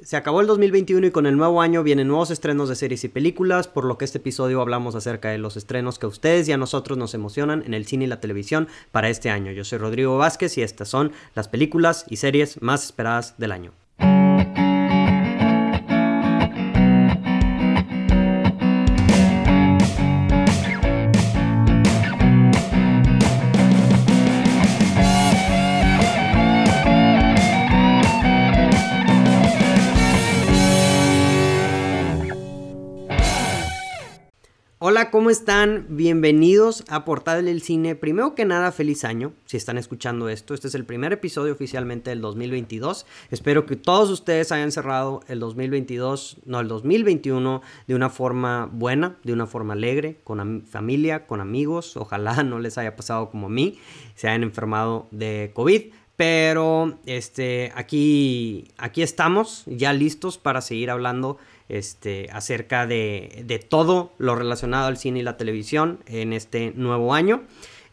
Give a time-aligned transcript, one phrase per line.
[0.00, 3.08] Se acabó el 2021 y con el nuevo año vienen nuevos estrenos de series y
[3.08, 6.52] películas, por lo que este episodio hablamos acerca de los estrenos que a ustedes y
[6.52, 9.52] a nosotros nos emocionan en el cine y la televisión para este año.
[9.52, 13.83] Yo soy Rodrigo Vázquez y estas son las películas y series más esperadas del año.
[34.94, 35.86] Hola, ¿cómo están?
[35.88, 37.96] Bienvenidos a Portal del Cine.
[37.96, 39.32] Primero que nada, feliz año.
[39.44, 43.04] Si están escuchando esto, este es el primer episodio oficialmente del 2022.
[43.32, 49.16] Espero que todos ustedes hayan cerrado el 2022, no, el 2021 de una forma buena,
[49.24, 51.96] de una forma alegre, con familia, con amigos.
[51.96, 53.80] Ojalá no les haya pasado como a mí,
[54.14, 55.86] se hayan enfermado de COVID.
[56.14, 64.34] Pero este, aquí, aquí estamos ya listos para seguir hablando este, acerca de, todo lo
[64.34, 67.44] relacionado al cine y la televisión en este nuevo año.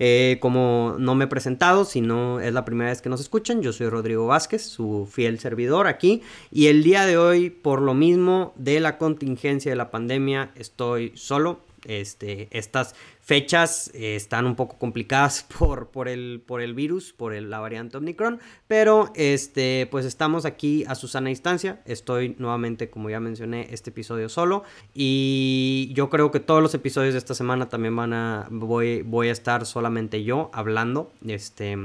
[0.03, 3.61] Eh, como no me he presentado, si no es la primera vez que nos escuchan,
[3.61, 6.23] yo soy Rodrigo Vázquez, su fiel servidor aquí.
[6.50, 11.11] Y el día de hoy, por lo mismo de la contingencia de la pandemia, estoy
[11.16, 11.59] solo.
[11.85, 17.33] Este, estas fechas eh, están un poco complicadas por, por, el, por el virus, por
[17.33, 21.81] la variante Omicron, pero este, pues estamos aquí a su sana distancia.
[21.86, 24.63] Estoy nuevamente, como ya mencioné, este episodio solo
[24.94, 29.30] y yo creo que todos los episodios de esta semana también van a, voy, voy
[29.30, 31.78] a estar solamente yo hablando, este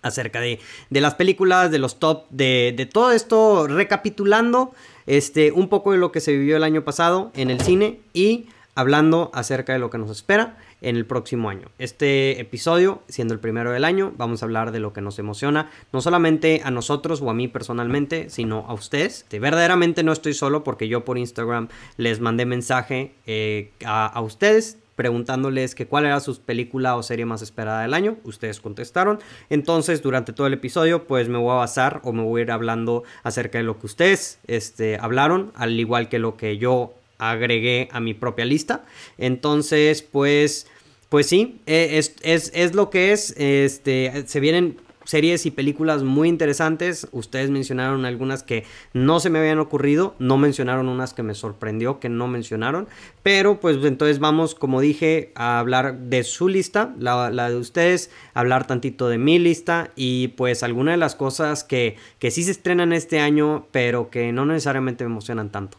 [0.00, 0.60] acerca de,
[0.90, 4.72] de, las películas, de los top, de, de, todo esto, recapitulando
[5.06, 8.46] este, un poco de lo que se vivió el año pasado en el cine y
[8.78, 11.66] hablando acerca de lo que nos espera en el próximo año.
[11.80, 15.68] Este episodio, siendo el primero del año, vamos a hablar de lo que nos emociona,
[15.92, 19.26] no solamente a nosotros o a mí personalmente, sino a ustedes.
[19.30, 24.20] De verdaderamente no estoy solo porque yo por Instagram les mandé mensaje eh, a, a
[24.20, 28.16] ustedes preguntándoles que cuál era su película o serie más esperada del año.
[28.24, 29.20] Ustedes contestaron.
[29.48, 32.50] Entonces, durante todo el episodio, pues me voy a basar o me voy a ir
[32.50, 37.88] hablando acerca de lo que ustedes este, hablaron, al igual que lo que yo agregué
[37.92, 38.84] a mi propia lista.
[39.18, 40.66] Entonces, pues,
[41.08, 43.34] pues sí, e, es, es, es lo que es.
[43.36, 47.08] Este, se vienen series y películas muy interesantes.
[47.12, 51.98] Ustedes mencionaron algunas que no se me habían ocurrido, no mencionaron unas que me sorprendió
[51.98, 52.88] que no mencionaron.
[53.22, 58.10] Pero pues entonces vamos, como dije, a hablar de su lista, la, la de ustedes,
[58.34, 62.50] hablar tantito de mi lista y pues algunas de las cosas que, que sí se
[62.50, 65.78] estrenan este año, pero que no necesariamente me emocionan tanto.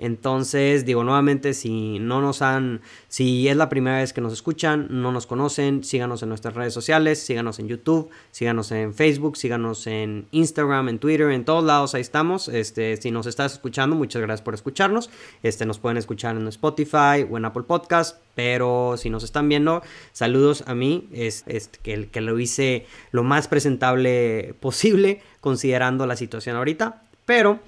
[0.00, 4.86] Entonces, digo nuevamente, si no nos han, si es la primera vez que nos escuchan,
[4.88, 9.86] no nos conocen, síganos en nuestras redes sociales, síganos en YouTube, síganos en Facebook, síganos
[9.86, 12.48] en Instagram, en Twitter, en todos lados ahí estamos.
[12.48, 15.10] Este, si nos estás escuchando, muchas gracias por escucharnos.
[15.42, 19.82] Este, nos pueden escuchar en Spotify o en Apple Podcast, pero si nos están viendo,
[20.12, 26.16] saludos a mí, es, es que, que lo hice lo más presentable posible considerando la
[26.16, 27.60] situación ahorita, pero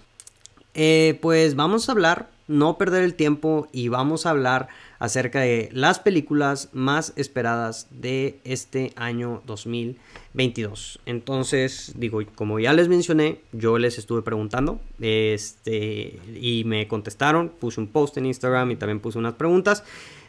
[0.75, 4.69] eh, pues vamos a hablar, no perder el tiempo y vamos a hablar
[4.99, 11.01] acerca de las películas más esperadas de este año 2022.
[11.07, 17.81] Entonces, digo, como ya les mencioné, yo les estuve preguntando este, y me contestaron, puse
[17.81, 19.85] un post en Instagram y también puse unas preguntas.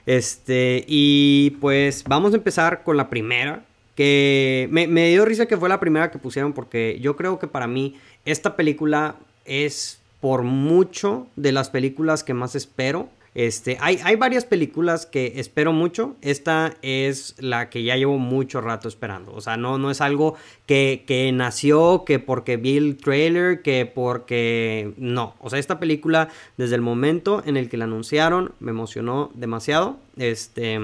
[0.05, 3.63] Este, y pues vamos a empezar con la primera,
[3.95, 7.47] que me, me dio risa que fue la primera que pusieron porque yo creo que
[7.47, 9.15] para mí esta película
[9.45, 13.09] es por mucho de las películas que más espero.
[13.35, 16.15] Este, hay, hay, varias películas que espero mucho.
[16.21, 19.33] Esta es la que ya llevo mucho rato esperando.
[19.33, 20.35] O sea, no, no es algo
[20.65, 24.93] que, que, nació, que porque vi el trailer, que porque...
[24.95, 25.35] No.
[25.41, 29.97] O sea, esta película, desde el momento en el que la anunciaron, me emocionó demasiado.
[30.15, 30.79] Este...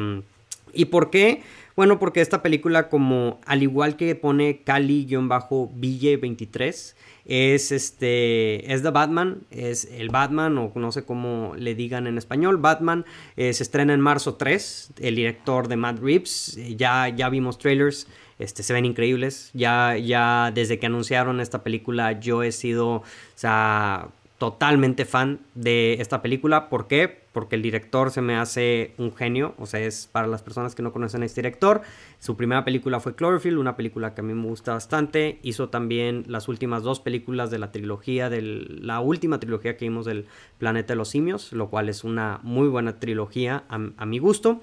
[0.73, 1.43] ¿Y por qué?
[1.79, 9.45] Bueno, porque esta película, como al igual que pone Cali-Ville23, es este es The Batman,
[9.49, 13.05] es el Batman o no sé cómo le digan en español, Batman
[13.37, 17.57] eh, se estrena en marzo 3, el director de Matt Reeves, eh, ya, ya vimos
[17.57, 18.07] trailers,
[18.39, 23.03] este, se ven increíbles, ya, ya desde que anunciaron esta película yo he sido, o
[23.35, 24.09] sea,
[24.39, 26.69] totalmente fan de esta película.
[26.69, 27.19] ¿Por qué?
[27.33, 29.53] Porque el director se me hace un genio.
[29.59, 31.81] O sea, es para las personas que no conocen a este director.
[32.19, 35.39] Su primera película fue Cloverfield, una película que a mí me gusta bastante.
[35.43, 40.05] Hizo también las últimas dos películas de la trilogía, de la última trilogía que vimos
[40.05, 40.25] del
[40.57, 44.61] Planeta de los Simios, lo cual es una muy buena trilogía a, mi gusto.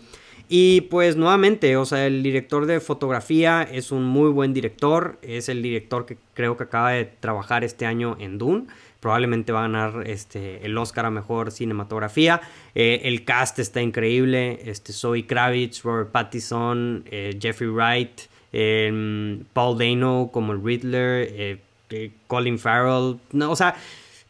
[0.48, 5.48] Y pues nuevamente, o sea, el director de fotografía es un muy buen director, es
[5.48, 8.66] el director que creo que acaba de trabajar este año en Dune.
[9.00, 12.40] Probablemente va a ganar este, el Oscar a Mejor Cinematografía.
[12.74, 14.60] Eh, el cast está increíble.
[14.64, 18.22] Este, Zoe Kravitz, Robert Pattinson, eh, Jeffrey Wright,
[18.52, 21.28] em, Paul Dano como el Riddler,
[21.90, 23.18] eh, Colin Farrell.
[23.32, 23.76] No, o sea,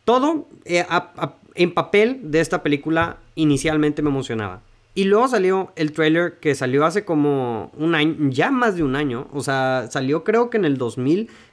[0.05, 0.47] todo
[1.55, 4.63] en papel de esta película inicialmente me emocionaba.
[4.97, 8.97] Y luego salió el trailer que salió hace como un año, ya más de un
[8.97, 9.29] año.
[9.31, 10.79] O sea, salió creo que en el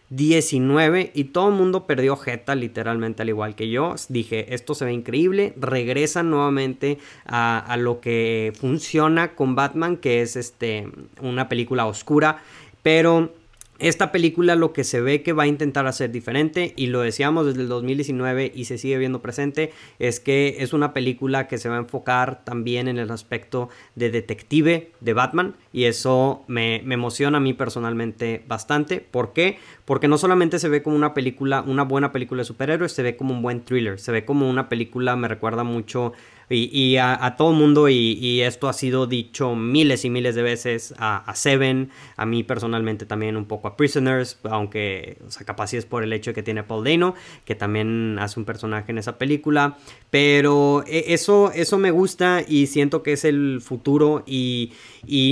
[0.09, 3.95] 2019 y todo el mundo perdió jeta literalmente al igual que yo.
[4.09, 5.53] Dije, esto se ve increíble.
[5.57, 10.87] Regresan nuevamente a, a lo que funciona con Batman, que es este,
[11.21, 12.43] una película oscura.
[12.83, 13.31] Pero
[13.79, 17.45] esta película lo que se ve que va a intentar hacer diferente, y lo decíamos
[17.45, 21.69] desde el 2019 y se sigue viendo presente, es que es una película que se
[21.69, 26.93] va a enfocar también en el aspecto de detective de Batman, y eso me, me
[26.93, 29.01] emociona a mí personalmente bastante.
[29.01, 29.57] ¿Por qué?
[29.85, 33.17] Porque no solamente se ve como una película, una buena película de superhéroes, se ve
[33.17, 36.13] como un buen thriller, se ve como una película, me recuerda mucho
[36.49, 41.31] y, a, todo mundo, y, esto ha sido dicho miles y miles de veces a,
[41.35, 46.03] Seven, a mí personalmente también un poco a Prisoners, aunque, o sea, capaz es por
[46.03, 47.15] el hecho de que tiene Paul Dano,
[47.45, 49.77] que también hace un personaje en esa película,
[50.09, 54.71] pero e, eso, eso me gusta y siento que es el futuro y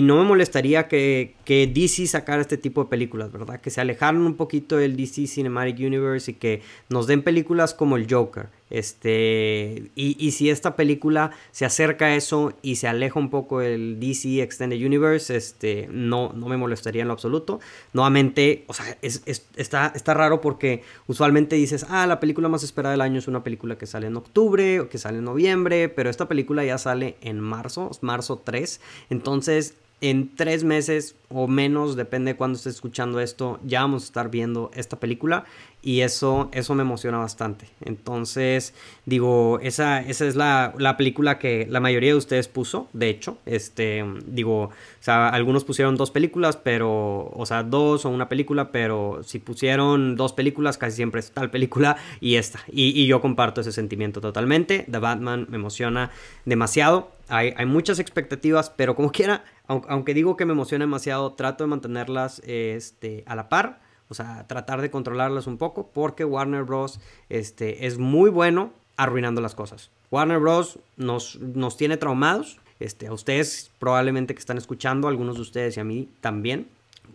[0.03, 3.59] no me molestaría que, que DC sacara este tipo de películas, ¿verdad?
[3.59, 7.97] Que se alejaran un poquito del DC Cinematic Universe y que nos den películas como
[7.97, 13.29] el Joker este, y, si esta película se acerca a eso y se aleja un
[13.29, 17.59] poco del DC Extended Universe, este, no, no me molestaría en lo absoluto.
[17.91, 23.01] Nuevamente, o sea, está, está raro porque usualmente dices, ah, la película más esperada del
[23.01, 26.29] año es una película que sale en octubre o que sale en noviembre, pero esta
[26.29, 28.79] película ya sale en marzo, marzo 3.
[29.09, 34.05] Entonces, en tres meses o menos, depende de cuándo estés escuchando esto, ya vamos a
[34.05, 35.45] estar viendo esta película
[35.83, 37.67] y eso, eso me emociona bastante.
[37.81, 38.73] Entonces,
[39.05, 44.05] digo, esa, esa es la, película que la mayoría de ustedes puso, de hecho, este,
[44.25, 49.21] digo, o sea, algunos pusieron dos películas, pero, o sea, dos o una película, pero
[49.23, 52.59] si pusieron dos películas, casi siempre es tal película y esta.
[52.71, 54.85] Y, y yo comparto ese sentimiento totalmente.
[54.89, 56.11] The Batman me emociona
[56.45, 57.11] demasiado.
[57.27, 61.69] Hay, hay muchas expectativas, pero como quiera, aunque digo que me emociona demasiado, trato de
[61.69, 63.80] mantenerlas este, a la par.
[64.11, 66.99] O sea, tratar de controlarlas un poco porque Warner Bros.
[67.29, 69.89] Este, es muy bueno arruinando las cosas.
[70.11, 70.79] Warner Bros.
[70.97, 72.59] nos, nos tiene traumados.
[72.81, 76.67] Este, a ustedes probablemente que están escuchando, algunos de ustedes y a mí también.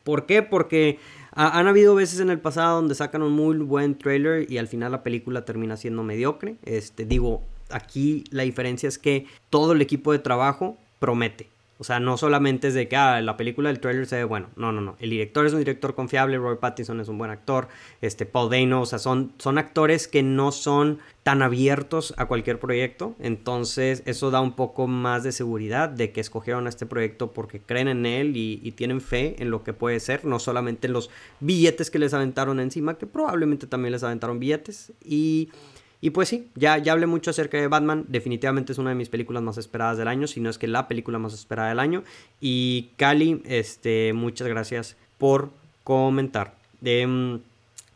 [0.05, 0.43] ¿Por qué?
[0.43, 0.99] Porque
[1.33, 4.93] han habido veces en el pasado donde sacan un muy buen trailer y al final
[4.93, 6.57] la película termina siendo mediocre.
[6.65, 11.51] Este, digo, aquí la diferencia es que todo el equipo de trabajo promete.
[11.79, 14.49] O sea, no solamente es de que ah, la película del trailer se ve bueno.
[14.57, 14.97] No, no, no.
[14.99, 17.69] El director es un director confiable, Robert Pattinson es un buen actor,
[18.01, 22.59] este Paul Dano, o sea, son, son actores que no son tan abiertos a cualquier
[22.59, 23.15] proyecto.
[23.19, 27.61] Entonces, eso da un poco más de seguridad de que escogieron a este proyecto porque
[27.61, 30.95] creen en él y, y tienen fe en lo que puede ser, no solamente en
[30.95, 34.93] los billetes que les aventaron encima, que probablemente también les aventaron billetes.
[35.05, 35.51] Y
[36.01, 38.05] y pues sí, ya, ya hablé mucho acerca de Batman.
[38.09, 40.89] Definitivamente es una de mis películas más esperadas del año, si no es que la
[40.89, 42.05] película más esperada del año.
[42.41, 45.51] Y Cali, este, muchas gracias por
[45.85, 46.55] comentar.
[46.85, 47.41] Em,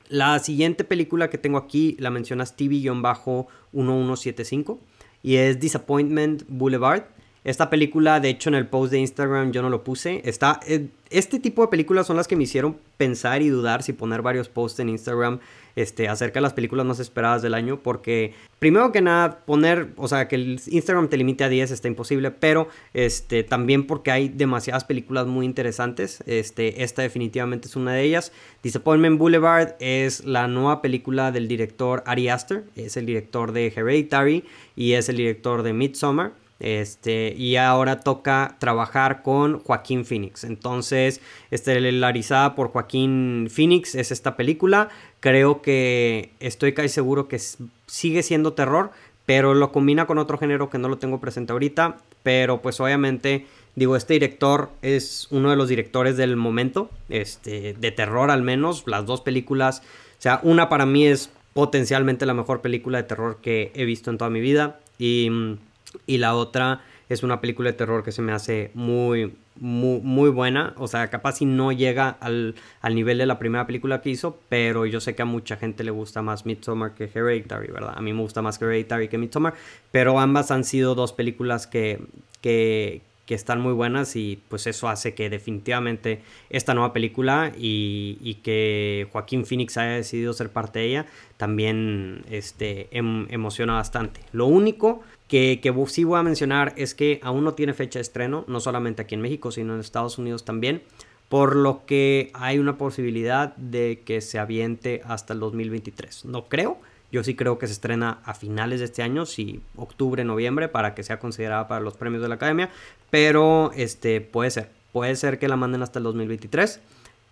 [0.08, 4.78] la siguiente película que tengo aquí la mencionas TV-1175
[5.22, 7.04] y es Disappointment Boulevard.
[7.42, 10.20] Esta película, de hecho, en el post de Instagram yo no lo puse.
[10.24, 13.94] Está, eh, este tipo de películas son las que me hicieron pensar y dudar si
[13.94, 15.40] poner varios posts en Instagram
[15.74, 17.78] este, acerca de las películas más esperadas del año.
[17.82, 21.88] Porque, primero que nada, poner, o sea, que el Instagram te limite a 10 está
[21.88, 22.30] imposible.
[22.30, 26.22] Pero este, también porque hay demasiadas películas muy interesantes.
[26.26, 28.32] Este, esta definitivamente es una de ellas.
[28.62, 32.64] Disappointment Boulevard es la nueva película del director Ari Aster.
[32.76, 34.44] Es el director de Hereditary
[34.76, 36.32] y es el director de Midsommar.
[36.60, 40.44] Este, y ahora toca trabajar con Joaquín Phoenix.
[40.44, 44.90] Entonces, estelarizada por Joaquín Phoenix es esta película.
[45.20, 47.40] Creo que estoy casi seguro que
[47.86, 48.90] sigue siendo terror,
[49.24, 51.96] pero lo combina con otro género que no lo tengo presente ahorita.
[52.22, 57.90] Pero pues obviamente, digo, este director es uno de los directores del momento, este, de
[57.90, 58.84] terror al menos.
[58.86, 59.80] Las dos películas,
[60.18, 64.10] o sea, una para mí es potencialmente la mejor película de terror que he visto
[64.10, 64.78] en toda mi vida.
[64.98, 65.58] Y mm,
[66.06, 70.30] y la otra es una película de terror que se me hace muy, muy, muy
[70.30, 70.74] buena.
[70.76, 72.54] O sea, capaz si no llega al,
[72.88, 75.90] nivel de la primera película que hizo, pero yo sé que a mucha gente le
[75.90, 77.94] gusta más Midsommar que Hereditary, ¿verdad?
[77.96, 79.54] A mí me gusta más Hereditary que Midsommar,
[79.90, 82.00] pero ambas han sido dos películas que,
[82.42, 88.38] que, que están muy buenas y pues eso hace que definitivamente esta nueva película y,
[88.42, 91.06] que Joaquín Phoenix haya decidido ser parte de ella
[91.36, 94.20] también este, em, emociona bastante.
[94.32, 98.02] Lo único que, que sí voy a mencionar es que aún no tiene fecha de
[98.02, 100.82] estreno, no solamente aquí en México, sino en Estados Unidos también
[101.30, 106.24] por lo que hay una posibilidad de que se aviente hasta el 2023.
[106.24, 106.78] No creo,
[107.12, 110.92] yo sí creo que se estrena a finales de este año, si octubre, noviembre, para
[110.92, 112.70] que sea considerada para los premios de la academia,
[113.10, 116.80] pero este puede ser, puede ser que la manden hasta el 2023.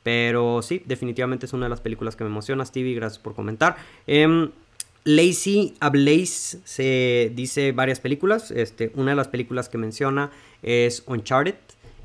[0.04, 2.64] Pero sí, definitivamente es una de las películas que me emociona.
[2.64, 3.76] Stevie, gracias por comentar.
[4.06, 4.48] Eh,
[5.08, 8.50] Lazy Ablaze se dice varias películas.
[8.50, 10.30] Este, una de las películas que menciona
[10.62, 11.54] es Uncharted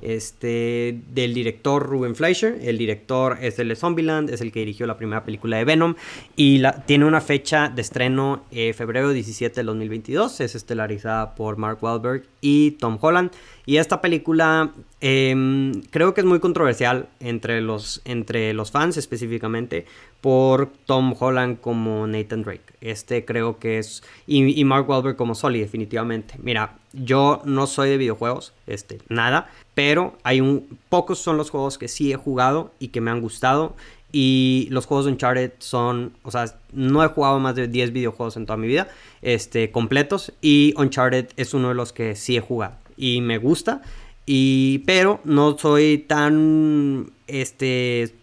[0.02, 2.58] este, del director Ruben Fleischer.
[2.62, 5.96] El director es el de Zombieland, es el que dirigió la primera película de Venom
[6.38, 10.40] y la, tiene una fecha de estreno eh, febrero 17 del 2022.
[10.40, 13.32] Es estelarizada por Mark Wahlberg y Tom Holland.
[13.66, 14.72] Y esta película
[15.04, 19.86] em, creo que es muy controversial entre los, entre los fans específicamente
[20.22, 22.74] por Tom Holland como Nathan Drake.
[22.80, 24.02] Este creo que es...
[24.26, 26.36] Y, y Mark Wahlberg como Sully definitivamente.
[26.42, 31.78] Mira, yo no soy de videojuegos, este, nada, pero hay un pocos son los juegos
[31.78, 33.76] que sí he jugado y que me han gustado
[34.12, 38.38] y los juegos de Uncharted son, o sea, no he jugado más de 10 videojuegos
[38.38, 38.88] en toda mi vida,
[39.22, 43.82] este, completos y Uncharted es uno de los que sí he jugado y me gusta
[44.26, 48.14] y pero no soy tan este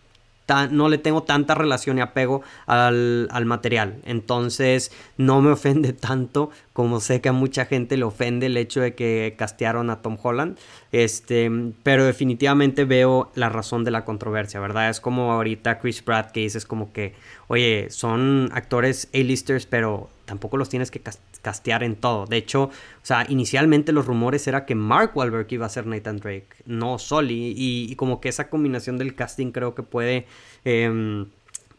[0.71, 4.00] no le tengo tanta relación y apego al, al, material.
[4.04, 8.80] Entonces no me ofende tanto como sé que a mucha gente le ofende el hecho
[8.80, 10.56] de que castearon a Tom Holland.
[10.92, 11.50] Este,
[11.82, 14.88] pero definitivamente veo la razón de la controversia, ¿verdad?
[14.88, 17.12] Es como ahorita Chris Pratt que dices como que,
[17.49, 21.02] oye, son actores A-listers, pero tampoco los tienes que
[21.42, 22.25] castear en todo.
[22.25, 22.70] De hecho, o
[23.02, 27.52] sea, inicialmente los rumores era que Mark Wahlberg iba a ser Nathan Drake, no Sully.
[27.54, 30.25] Y, como que esa combinación del casting creo que puede...
[30.64, 31.26] Em,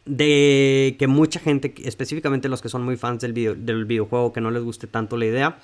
[0.04, 4.50] de que mucha gente, específicamente los que son muy fans del, del videojuego, que no
[4.50, 5.58] les guste tanto la idea,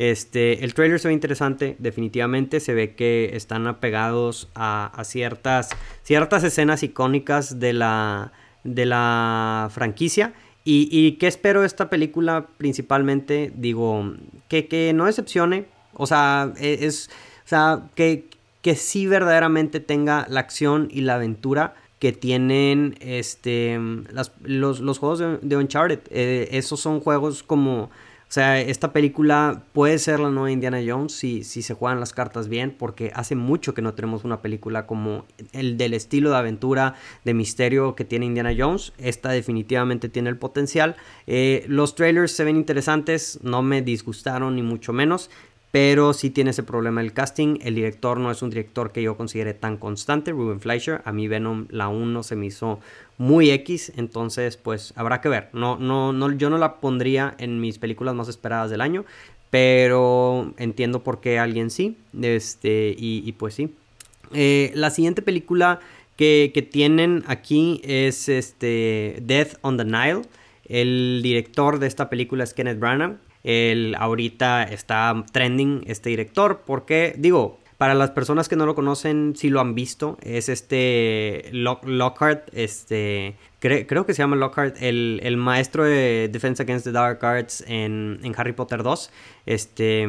[0.00, 2.60] este, el trailer se ve interesante, definitivamente.
[2.60, 5.68] Se ve que están apegados a, ciertas,
[6.02, 8.32] ciertas escenas icónicas de la,
[8.64, 10.32] de la franquicia.
[10.64, 14.14] Y, y qué espero de esta película principalmente, digo,
[14.48, 15.66] que, que no decepcione.
[15.92, 17.10] O sea, e, es,
[17.44, 18.24] o sea que,
[18.62, 23.78] que sí verdaderamente tenga la acción y la aventura que tienen este,
[24.42, 26.00] los, juegos de, Uncharted.
[26.10, 27.84] Eh, esos son juegos como...
[27.84, 32.12] O sea, esta película puede ser la nueva Indiana Jones si, si se juegan las
[32.12, 36.36] cartas bien, porque hace mucho que no tenemos una película como el del estilo de
[36.36, 38.92] aventura, de misterio que tiene Indiana Jones.
[38.98, 40.94] Esta definitivamente tiene el potencial.
[41.26, 45.28] Eh, los trailers se ven interesantes, no me disgustaron ni mucho menos
[45.70, 47.58] pero sí tiene ese problema el casting.
[47.62, 51.02] El director no es un director que yo considere tan constante, Ruben Fleischer.
[51.04, 52.80] A mí Venom la 1 se me hizo
[53.18, 55.48] muy X, entonces pues habrá que ver.
[55.52, 59.04] No, no, no, yo no la pondría en mis películas más esperadas del año,
[59.50, 61.96] pero entiendo por qué alguien sí.
[62.20, 63.72] Este, y, pues sí.
[64.32, 65.80] Eh, la siguiente película
[66.16, 70.22] que, que, tienen aquí es este, Death on the Nile.
[70.64, 73.18] El director de esta película es Kenneth Branagh.
[73.42, 79.32] El, ahorita está trending este director porque, digo, para las personas que no lo conocen,
[79.34, 85.38] si lo han visto, es este Lockhart, este, creo que se llama Lockhart, el, el,
[85.38, 89.10] maestro de Defense Against the Dark Arts en, en, Harry Potter 2,
[89.46, 90.06] este,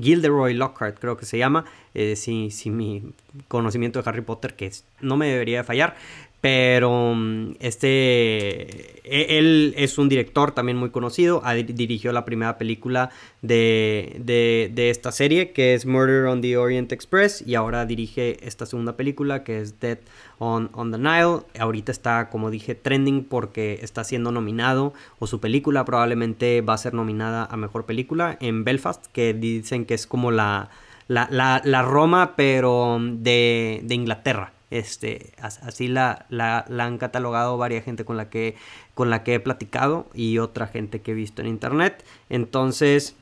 [0.00, 3.12] Gilderoy Lockhart creo que se llama, eh, si, si mi
[3.48, 4.72] conocimiento de Harry Potter, que
[5.02, 5.96] no me debería fallar,
[6.40, 13.10] pero mm, este, e, él es un director también muy conocido, dirigió la primera película
[13.42, 18.66] de, de, esta serie que es Murder on the Orient Express y ahora dirige esta
[18.66, 19.98] segunda película que es Dead
[20.38, 21.40] on, on the Nile.
[21.58, 26.78] Ahorita está, como dije, trending porque está siendo nominado o su película probablemente va a
[26.78, 30.70] ser nominada a Mejor Película en Belfast, que dicen que es como la,
[31.08, 34.52] la, la, la Roma pero de, de Inglaterra.
[34.70, 38.54] Este, así la, la, han catalogado varias gente con la, que,
[38.94, 42.04] con la que he platicado y otra gente que he visto en internet.
[42.28, 43.16] Entonces,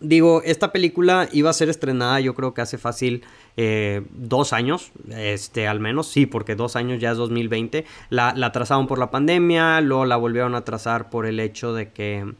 [0.00, 3.24] digo, esta película iba a ser estrenada yo creo que hace fácil
[3.56, 7.84] eh, dos años, este, al menos, sí, porque dos años ya es 2020.
[8.10, 11.90] La, la atrasaron por la pandemia, luego la volvieron a atrasar por el hecho de
[11.90, 12.32] que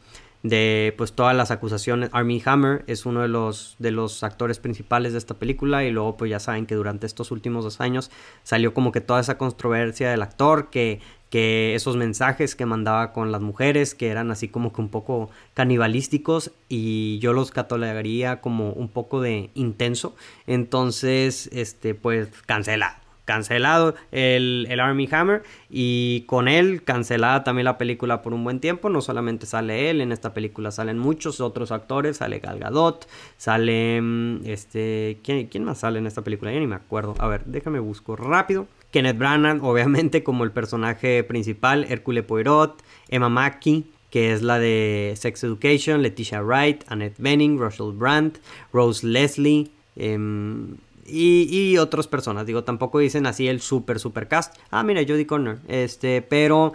[0.43, 2.09] de pues todas las acusaciones.
[2.13, 6.17] Armie Hammer es uno de los, de los actores principales de esta película y luego
[6.17, 8.11] pues ya saben que durante estos últimos dos años
[8.43, 13.31] salió como que toda esa controversia del actor que, que esos mensajes que mandaba con
[13.31, 18.71] las mujeres, que eran así como que un poco canibalísticos y yo los catalogaría como
[18.71, 20.15] un poco de intenso.
[20.45, 23.06] Entonces, este, pues cancelado.
[23.27, 28.61] Cancelado el, el Army Hammer y con él cancelada también la película por un buen
[28.61, 28.87] tiempo.
[28.87, 32.17] No solamente sale él, en esta película salen muchos otros actores.
[32.17, 33.05] Sale Gal Gadot,
[33.35, 33.99] sale.
[34.01, 35.17] Mm, este.
[35.23, 36.53] ¿quién, ¿Quién más sale en esta película?
[36.53, 37.15] Ya ni me acuerdo.
[37.19, 38.65] A ver, déjame busco rápido.
[38.91, 45.13] Kenneth Branagh, obviamente, como el personaje principal, Hercule Poirot, Emma Mackey, que es la de
[45.17, 48.39] Sex Education, Leticia Wright, Annette Bening, Russell Brandt,
[48.71, 52.45] Rose Leslie em, y, otras personas.
[52.45, 54.55] Digo, tampoco dicen así el super, super cast.
[54.69, 55.59] Ah, mira, Jodie Corner.
[55.67, 56.73] Este, pero,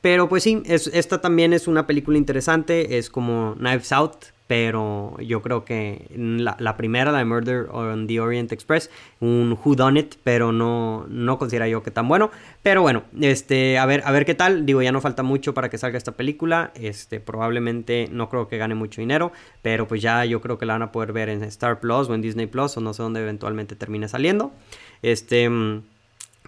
[0.00, 2.98] pero pues sí, esta también es una película interesante.
[2.98, 4.16] Es como Knives Out,
[4.46, 9.74] pero yo creo que la, primera, la de Murder on the Orient Express, un Who
[9.74, 12.30] Done It, pero no, no considero yo que tan bueno.
[12.62, 14.66] Pero bueno, este, a ver, a ver qué tal.
[14.66, 16.72] Digo, ya no falta mucho para que salga esta película.
[16.74, 19.32] Este, probablemente no creo que gane mucho dinero,
[19.62, 22.14] pero pues ya yo creo que la van a poder ver en Star Plus o
[22.14, 24.52] en Disney Plus o no sé dónde eventualmente termine saliendo.
[25.02, 25.48] Este.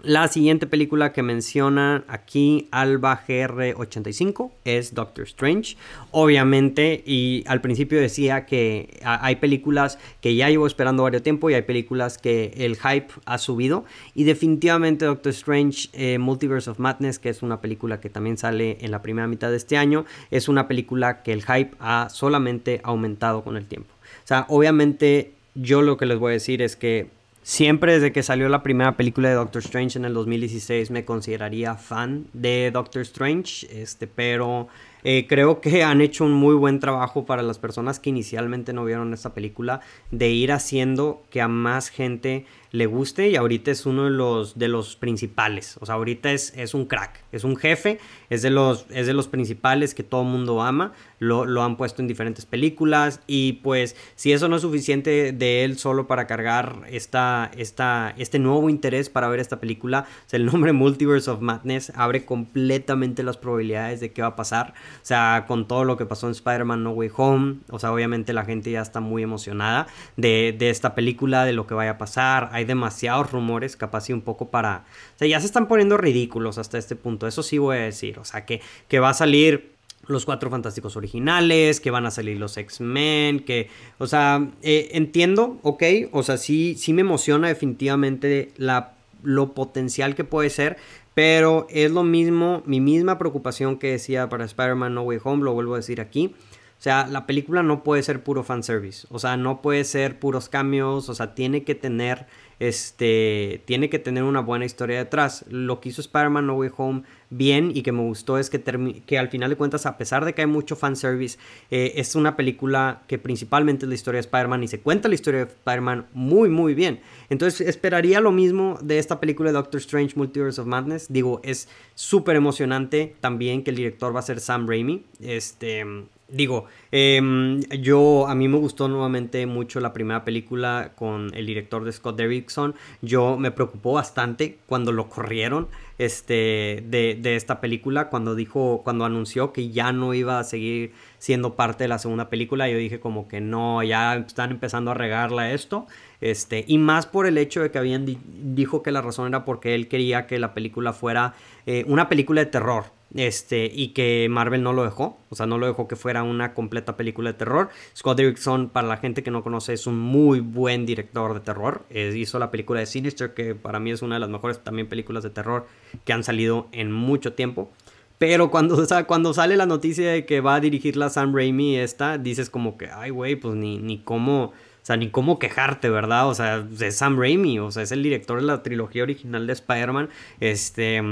[0.03, 5.77] La siguiente película que menciona aquí Alba GR85 es Doctor Strange.
[6.13, 11.55] Obviamente, y al principio decía que hay películas que ya llevo esperando varios tiempo y
[11.55, 13.85] hay películas que el hype ha subido.
[14.15, 18.79] Y definitivamente Doctor Strange eh, Multiverse of Madness, que es una película que también sale
[18.83, 22.81] en la primera mitad de este año, es una película que el hype ha solamente
[22.85, 23.93] aumentado con el tiempo.
[24.23, 27.16] O sea, obviamente yo lo que les voy a decir es que
[27.47, 31.77] Siempre desde que salió la primera película de Doctor Strange en el 2016 me consideraría
[31.77, 34.67] fan de Doctor Strange, este, pero
[35.05, 38.85] eh, creo que han hecho un muy buen trabajo para las personas que inicialmente no
[38.85, 43.87] vieron esta película de ir haciendo que a más gente le guste y ahorita es
[43.87, 45.79] uno de los, de los principales.
[45.81, 49.15] O sea, ahorita es, es un crack, es un jefe, es de los, es de
[49.15, 50.93] los principales que todo el mundo ama.
[51.19, 55.65] Lo, lo, han puesto en diferentes películas y pues si eso no es suficiente de
[55.65, 60.37] él solo para cargar esta, esta, este nuevo interés para ver esta película, o sea,
[60.37, 64.75] el nombre Multiverse of Madness abre completamente las probabilidades de qué va a pasar.
[64.97, 68.35] O sea, con todo lo que pasó en Spider-Man No Way Home, o sea, obviamente
[68.35, 69.87] la gente ya está muy emocionada
[70.19, 72.51] de, de esta película, de lo que vaya a pasar.
[72.53, 74.85] Hay demasiados rumores, capaz y un poco para...
[75.15, 78.19] O sea, ya se están poniendo ridículos hasta este punto, eso sí voy a decir.
[78.19, 79.77] O sea, que, que va a salir
[80.07, 85.59] los cuatro fantásticos originales, que van a salir los X-Men, que, o sea, eh, entiendo,
[85.63, 90.77] ok, o sea, sí, sí me emociona definitivamente la, lo potencial que puede ser,
[91.15, 95.55] pero es lo mismo, mi misma preocupación que decía para Spider-Man No Way Home, lo
[95.55, 96.35] vuelvo a decir aquí.
[96.79, 99.07] O sea, la película no puede ser puro fanservice.
[99.11, 101.09] O sea, no puede ser puros cambios.
[101.09, 102.27] O sea, tiene que tener
[102.59, 105.45] este, tiene que tener una buena historia detrás.
[105.49, 108.63] Lo que hizo Spider-Man No Way Home bien y que me gustó es que,
[109.05, 111.39] que al final de cuentas, a pesar de que hay mucho fanservice,
[111.71, 115.15] eh, es una película que principalmente es la historia de Spider-Man y se cuenta la
[115.15, 117.01] historia de Spider-Man muy, muy bien.
[117.29, 121.07] Entonces, esperaría lo mismo de esta película de Doctor Strange Multiverse of Madness.
[121.13, 125.05] Digo, es súper emocionante también que el director va a ser Sam Raimi.
[125.21, 125.85] Este
[126.29, 131.85] Digo, em, yo a mí me gustó nuevamente mucho la primera película con el director
[131.85, 132.75] de Scott Derrickson.
[133.01, 139.05] Yo me preocupó bastante cuando lo corrieron este, de, de, esta película, cuando dijo, cuando
[139.05, 142.69] anunció que ya no iba a seguir siendo parte de la segunda película.
[142.69, 145.87] Yo dije como que no, ya están empezando a regarla esto.
[146.21, 149.77] Este, y más por el hecho de que habían dijo que la razón era porque
[149.77, 151.35] él quería que la película fuera
[151.67, 155.59] eh, una película de terror este, y que Marvel no lo dejó, o sea, no
[155.59, 157.71] lo dejó que fuera una completa película de terror.
[157.97, 161.85] Scott Derrickson, para la gente que no conoce, es un muy buen director de terror.
[161.91, 165.23] hizo la película de Sinister, que para mí es una de las mejores también películas
[165.23, 165.67] de terror
[166.05, 167.71] que han salido en mucho tiempo.
[168.19, 172.51] Pero cuando, cuando sale la noticia de que va a dirigirla Sam Raimi esta, dices
[172.51, 176.29] como que, ay, güey, pues ni, ni cómo, o sea, ni cómo quejarte, ¿verdad?
[176.29, 179.53] O sea, es Sam Raimi, o sea, es el director de la trilogía original de
[179.53, 180.09] Spider-Man.
[180.41, 181.03] Este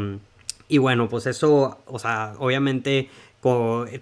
[0.68, 3.09] y bueno, pues eso, o sea, obviamente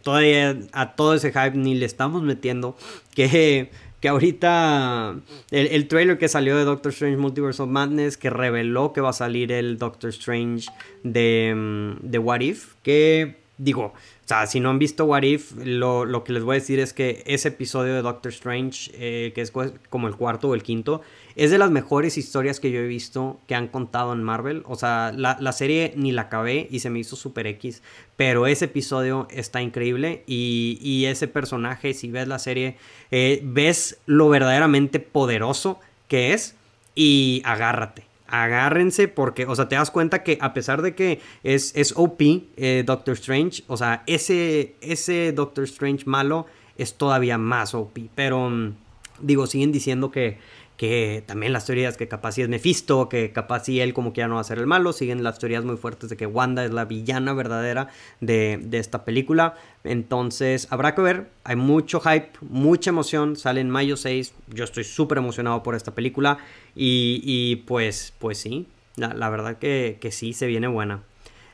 [0.03, 2.77] todavía a todo ese hype ni le estamos metiendo.
[3.15, 3.71] Que,
[4.01, 5.17] que ahorita
[5.51, 9.11] el, el, trailer que salió de Doctor Strange Multiverse of Madness, que reveló que va
[9.11, 10.71] a salir el Doctor Strange
[11.03, 15.53] de, mm, de What If, que digo, o sea, si no han visto What If,
[15.63, 19.33] lo, lo, que les voy a decir es que ese episodio de Doctor Strange, eh,
[19.35, 19.53] que es
[19.91, 21.03] como el cuarto o el quinto,
[21.37, 24.63] es de las mejores historias que yo he visto que han contado en Marvel.
[24.67, 27.83] O sea, la, serie ni la acabé y se me hizo super X,
[28.17, 32.77] pero ese episodio está increíble y, y ese personaje, si ves la serie,
[33.11, 36.55] eh, ves lo verdaderamente poderoso que es
[36.95, 41.77] y agárrate agárrense porque, o sea, te das cuenta que a pesar de que es,
[41.77, 42.23] es OP
[42.57, 46.47] eh, Doctor Strange, o sea, ese, ese Doctor Strange malo
[46.79, 47.99] es todavía más OP.
[48.15, 48.75] Pero, mm,
[49.21, 50.39] digo, siguen diciendo que
[50.77, 54.21] que también las teorías que capaz si es Mephisto, que capaz si él como que
[54.21, 56.65] ya no va a ser el malo, siguen las teorías muy fuertes de que Wanda
[56.65, 57.89] es la villana verdadera
[58.21, 59.55] de, esta película,
[59.85, 64.85] entonces habrá que ver, hay mucho hype, mucha emoción, sale en mayo 6, yo estoy
[64.85, 66.39] súper emocionado por esta película
[66.75, 71.03] y, pues, pues sí, la, verdad que, sí, se viene buena.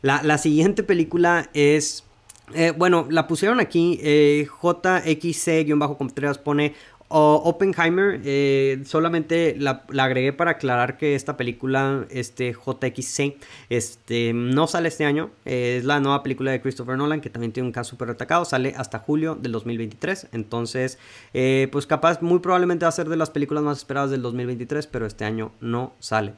[0.01, 2.05] La, siguiente película es...
[2.55, 6.73] Eh, bueno, la pusieron aquí, eh, JXC-Contreras pone
[7.11, 13.37] Oppenheimer, eh, solamente la, agregué para aclarar que esta película, este JXC,
[13.71, 15.31] este, no sale este año.
[15.45, 18.45] es la nueva película de Christopher Nolan, que también tiene un caso súper atacado.
[18.45, 20.29] Sale hasta julio del 2023.
[20.33, 20.99] Entonces,
[21.33, 24.87] eh, pues capaz, muy probablemente va a ser de las películas más esperadas del 2023,
[24.87, 26.35] pero este año no sale.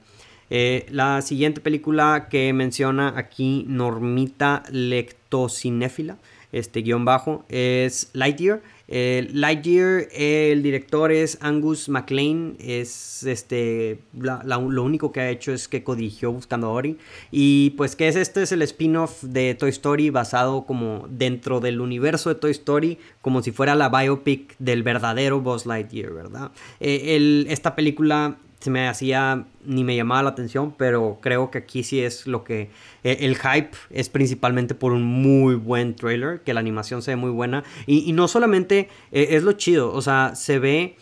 [0.50, 6.18] Eh, la siguiente película que menciona aquí Normita Lectocinéfila,
[6.50, 8.60] este guion bajo, es Lightyear.
[8.90, 15.84] Lightyear, el director es Angus MacLean, es este, lo único que ha hecho es que
[15.84, 16.98] codigió Buscando a Ori.
[17.30, 21.80] Y pues que es este es el spin-off de Toy Story basado como dentro del
[21.80, 26.50] universo de Toy Story, como si fuera la biopic del verdadero Buzz Lightyear, ¿verdad?
[26.80, 31.82] Eh, esta película se me hacía ni me llamaba la atención, pero creo que aquí
[31.82, 32.70] sí es lo que
[33.04, 37.16] eh, el hype es principalmente por un muy buen trailer, que la animación se ve
[37.16, 37.64] muy buena.
[37.86, 40.96] Y, no solamente eh, es lo chido, o sea, se ve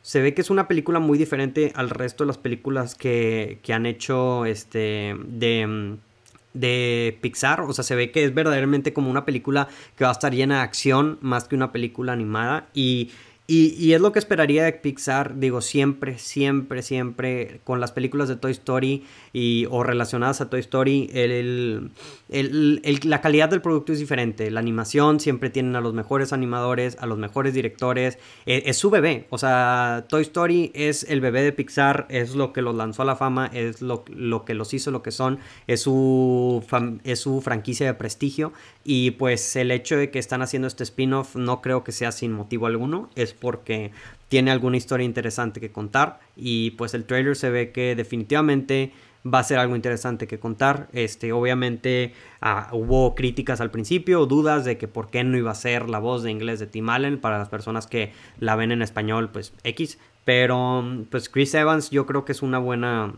[0.00, 3.72] se ve que es una película muy diferente al resto de las películas que, que
[3.72, 5.96] han hecho este de
[6.54, 10.12] de Pixar, o sea, se ve que es verdaderamente como una película que va a
[10.12, 12.68] estar llena de acción más que una película animada.
[12.74, 13.10] Y
[13.54, 18.36] y, es lo que esperaría de Pixar, digo, siempre, siempre, siempre con las películas de
[18.36, 21.90] Toy Story y, o relacionadas a Toy Story, el,
[22.30, 24.50] la calidad del producto es diferente.
[24.50, 28.18] La animación siempre tienen a los mejores animadores, a los mejores directores.
[28.46, 29.26] E, es, su bebé.
[29.28, 33.04] O sea, Toy Story es el bebé de Pixar, es lo que los lanzó a
[33.04, 36.64] la fama, es lo, lo que los hizo lo que son, es su,
[37.04, 38.54] es su franquicia de prestigio.
[38.82, 42.32] Y pues el hecho de que están haciendo este spin-off no creo que sea sin
[42.32, 43.10] motivo alguno.
[43.14, 43.90] Es porque
[44.28, 46.20] tiene alguna historia interesante que contar.
[46.36, 48.92] Y pues el trailer se ve que definitivamente
[49.26, 50.88] va a ser algo interesante que contar.
[50.92, 55.56] Este, obviamente ah, hubo críticas al principio, dudas de que por qué no iba a
[55.56, 58.80] ser la voz de inglés de Tim Allen para las personas que la ven en
[58.80, 59.98] español, pues X.
[60.24, 63.12] Pero pues Chris Evans yo creo que es una buena,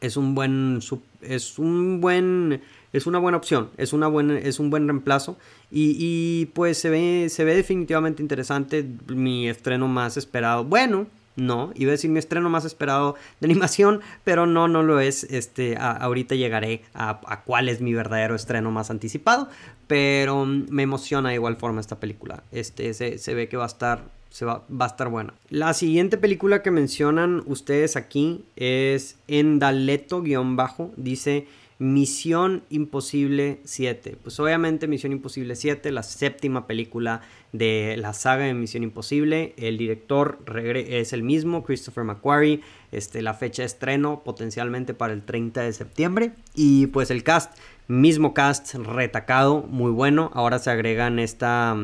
[0.00, 0.78] es un buen,
[1.20, 2.62] es un buen,
[2.94, 5.36] es una buena opción, es una es un buen reemplazo
[5.70, 8.88] y, y pues se ve, se ve definitivamente interesante.
[9.08, 14.00] Mi estreno más esperado, bueno no, iba a decir mi estreno más esperado de animación,
[14.22, 15.24] pero no, no lo es.
[15.24, 19.48] Este, ahorita llegaré a, cuál es mi verdadero estreno más anticipado,
[19.86, 22.44] pero mm, me emociona de igual forma esta película.
[22.52, 25.34] Este, se, ve que va a estar, se va, va, a estar buena.
[25.50, 34.16] La siguiente película que mencionan ustedes aquí es Endaleto-bajo, dice Misión Imposible 7.
[34.22, 39.54] Pues obviamente Misión Imposible 7, la séptima película de la saga de Misión Imposible.
[39.56, 40.38] El director
[40.76, 42.60] es el mismo, Christopher McQuarrie.
[42.92, 46.32] Este, la fecha de estreno potencialmente para el 30 de septiembre.
[46.54, 47.56] Y pues el cast,
[47.88, 50.30] mismo cast, retacado, muy bueno.
[50.34, 51.76] Ahora se agregan esta,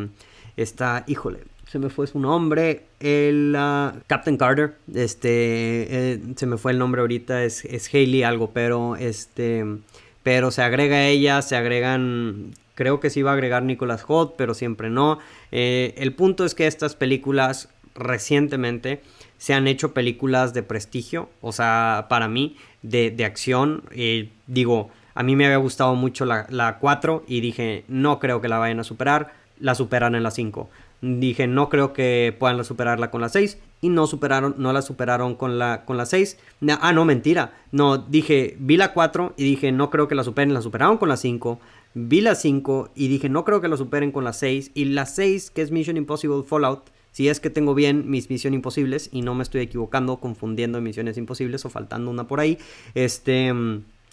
[0.57, 1.41] esta híjole,
[1.71, 6.81] se me fue su nombre, el uh, Captain Carter, este, eh, se me fue el
[6.81, 9.65] nombre ahorita, es, es Hayley algo, pero este,
[10.25, 14.55] pero se agrega ella, se agregan, creo que se iba a agregar Nicolas Holt, pero
[14.55, 15.21] siempre no.
[15.53, 19.01] Eh, el punto es que estas películas recientemente
[19.39, 23.85] se han hecho películas de prestigio, o sea, para mí, de, de acción,
[24.49, 28.49] digo, a mí me había gustado mucho la, la 4 y dije, no creo que
[28.49, 30.69] la vayan a superar, la superan en la 5
[31.03, 33.59] Dije, no creo que puedan superarla con la 6.
[33.81, 36.39] Y no superaron, no la superaron con la, con la 6.
[36.81, 37.55] Ah, no, mentira.
[37.73, 40.53] No, dije, vi la 4 y dije, no creo que la superen.
[40.53, 41.59] La superaron con la 5.
[41.95, 44.73] Vi la 5 y dije, no creo que la superen con la 6.
[44.75, 46.91] Y la 6, que es Mission Impossible Fallout.
[47.13, 51.17] Si es que tengo bien mis Misiones Imposibles y no me estoy equivocando, confundiendo Misiones
[51.19, 52.59] Imposibles o faltando una por ahí,
[52.95, 53.53] este,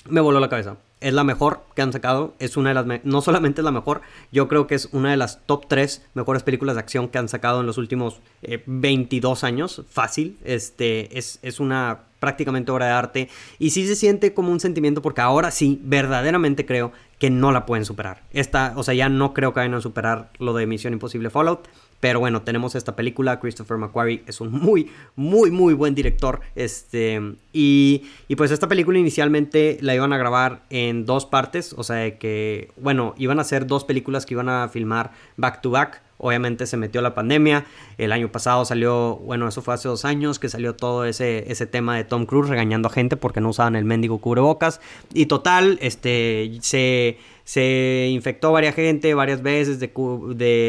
[0.05, 2.33] me voló la cabeza es la mejor que han sacado.
[2.39, 3.05] Es una de las.
[3.05, 6.43] No solamente es la mejor, yo creo que es una de las top 3 mejores
[6.43, 8.19] películas de acción que han sacado en los últimos
[8.65, 9.83] 22 eh, años.
[9.89, 10.37] Fácil.
[10.43, 13.29] Este, es, es una prácticamente obra de arte.
[13.59, 17.65] Y sí se siente como un sentimiento porque ahora sí, verdaderamente creo que no la
[17.65, 18.23] pueden superar.
[18.31, 21.67] Esta, o sea, ya no creo que vayan a superar lo de Misión Imposible Fallout.
[21.99, 23.39] Pero bueno, tenemos esta película.
[23.39, 26.41] Christopher McQuarrie es un muy, muy, muy buen director.
[26.55, 27.19] Este,
[27.53, 31.73] y, y, pues esta película inicialmente la iban a grabar en dos partes.
[31.73, 35.71] O sea que, bueno, iban a ser dos películas que iban a filmar back to
[35.71, 36.06] back.
[36.17, 37.65] Obviamente se metió la pandemia.
[37.97, 41.67] El año pasado salió, bueno, eso fue hace dos años que salió todo ese, ese
[41.67, 44.81] tema de Tom Cruise regañando a gente porque no usaban el mendigo cubrebocas.
[45.13, 49.87] Y total, este, se se infectó varias gente varias veces de,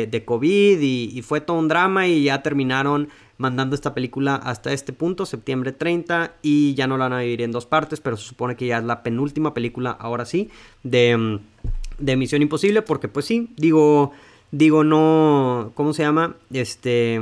[0.08, 4.92] de, COVID y, fue todo un drama y ya terminaron mandando esta película hasta este
[4.92, 8.28] punto, septiembre 30, y ya no la van a dividir en dos partes, pero se
[8.28, 10.50] supone que ya es la penúltima película, ahora sí,
[10.84, 11.40] de,
[11.98, 14.12] de Misión Imposible, porque pues sí, digo,
[14.50, 16.36] digo, no, ¿cómo se llama?
[16.52, 17.20] Este,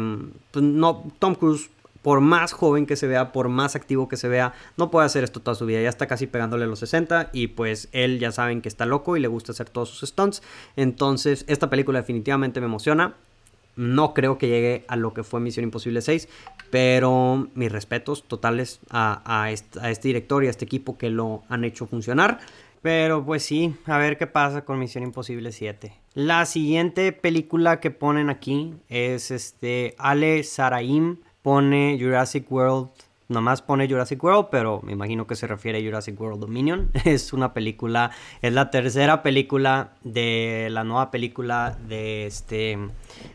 [0.50, 1.70] pues no, Tom Cruise
[2.06, 5.24] por más joven que se vea, por más activo que se vea, no puede hacer
[5.24, 5.82] esto toda su vida.
[5.82, 9.20] Ya está casi pegándole los 60 y pues él ya saben que está loco y
[9.20, 10.40] le gusta hacer todos sus stunts.
[10.76, 13.16] Entonces, esta película definitivamente me emociona.
[13.74, 16.28] No creo que llegue a lo que fue Misión Imposible 6,
[16.70, 21.64] pero mis respetos totales a, a este director y a este equipo que lo han
[21.64, 22.38] hecho funcionar.
[22.86, 25.92] Pero pues sí, a ver qué pasa con Misión Imposible 7.
[26.14, 32.90] La siguiente película que ponen aquí es este Ale Saraim pone Jurassic World,
[33.28, 36.92] nomás pone Jurassic World, pero me imagino que se refiere a Jurassic World Dominion.
[37.04, 42.78] Es una película, es la tercera película de la nueva película de este,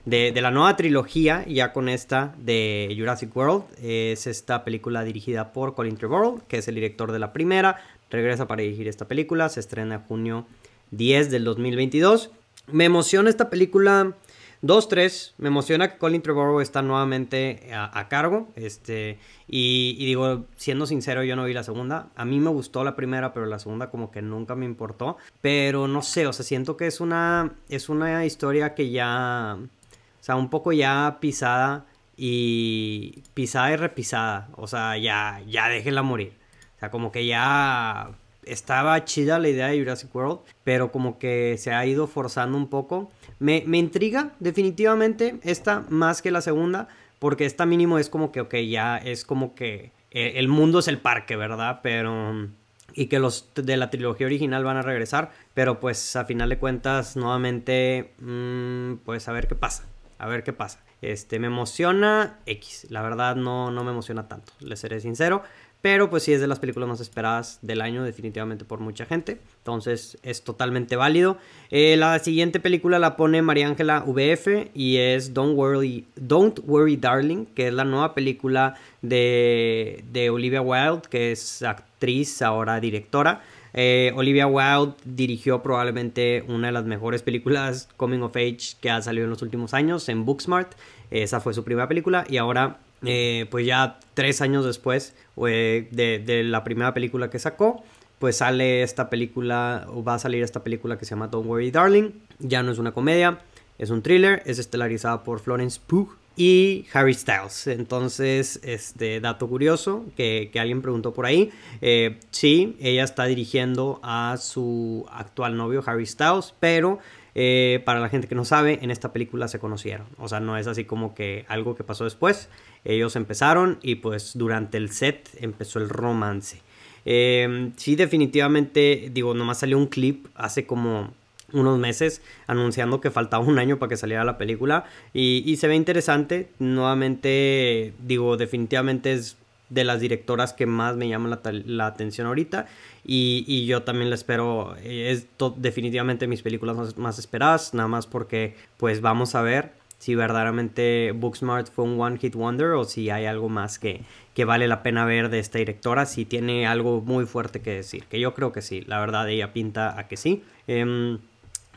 [0.06, 3.66] de, la nueva trilogía, ya con esta de Jurassic World.
[3.84, 7.82] Es esta película dirigida por Colin Trevorrow, que es el director de la primera.
[8.12, 10.46] Regresa para dirigir esta película, se estrena en junio
[10.92, 12.32] 10 del 2022.
[12.68, 14.16] Me emociona esta película
[14.64, 18.50] 2-3, me emociona que Colin Trevorrow está nuevamente a, cargo.
[18.56, 22.10] Este, y, digo, siendo sincero, yo no vi la segunda.
[22.16, 25.18] A mí me gustó la primera, pero la segunda como que nunca me importó.
[25.42, 30.24] Pero no sé, o sea, siento que es una, es una historia que ya, o
[30.24, 34.50] sea, un poco ya pisada y pisada y repisada.
[34.58, 36.41] O sea, ya, ya déjela morir.
[36.82, 38.10] Sea, como que ya
[38.44, 42.70] estaba chida la idea de Jurassic World, pero como que se ha ido forzando un
[42.70, 43.12] poco.
[43.38, 46.88] Me, intriga definitivamente esta más que la segunda,
[47.20, 50.88] porque esta mínimo es como que, ok, ya es como que eh, el mundo es
[50.88, 51.82] el parque, ¿verdad?
[51.84, 52.50] Pero...
[52.96, 56.58] Y que los de la trilogía original van a regresar, pero pues a final de
[56.58, 59.86] cuentas, nuevamente, mm, pues a ver qué pasa,
[60.18, 60.80] a ver qué pasa.
[61.02, 65.42] Este, me emociona X, la verdad no, no me emociona tanto, le seré sincero.
[65.82, 69.40] Pero pues sí es de las películas más esperadas del año definitivamente por mucha gente.
[69.58, 71.38] Entonces es totalmente válido.
[71.72, 76.98] Eh, la siguiente película la pone María Ángela VF y es Don't Worry, Don't Worry
[76.98, 83.42] Darling, que es la nueva película de, de Olivia Wilde, que es actriz, ahora directora.
[83.74, 89.02] Eh, Olivia Wilde dirigió probablemente una de las mejores películas coming of age que ha
[89.02, 90.74] salido en los últimos años en Booksmart.
[91.10, 96.64] Esa fue su primera película y ahora eh, pues ya tres años después de, la
[96.64, 97.84] primera película que sacó,
[98.20, 101.72] pues sale esta película, o va a salir esta película que se llama Don't Worry
[101.72, 102.12] Darling.
[102.40, 103.40] Ya no es una comedia,
[103.80, 107.68] es un thriller, es estelarizada por Florence Pugh y Harry Styles.
[107.68, 111.52] Entonces, este dato curioso que, alguien preguntó por ahí.
[111.82, 117.00] Eh, sí, ella está dirigiendo a su actual novio Harry Styles, pero
[117.36, 120.08] eh, para la gente que no sabe, en esta película se conocieron.
[120.18, 122.50] O sea, no es así como que algo que pasó después.
[122.84, 126.62] Ellos empezaron y pues durante el set empezó el romance.
[127.06, 131.14] Eh, sí, definitivamente, digo, nomás salió un clip hace como
[131.54, 135.68] unos meses anunciando que faltaba un año para que saliera la película y, y se
[135.68, 136.50] ve interesante.
[136.60, 139.38] Nuevamente, digo, definitivamente es
[139.72, 142.68] de las directoras que más me llaman la, atención ahorita.
[143.04, 144.76] Y, yo también la espero.
[144.84, 147.74] Es definitivamente mis películas más, esperadas.
[147.74, 152.72] Nada más porque, pues, vamos a ver si verdaderamente Booksmart fue un One Hit Wonder
[152.72, 154.02] o si hay algo más que,
[154.34, 156.06] que vale la pena ver de esta directora.
[156.06, 158.04] Si tiene algo muy fuerte que decir.
[158.06, 158.82] Que yo creo que sí.
[158.82, 160.44] La verdad, ella pinta a que sí.
[160.68, 161.20] Em,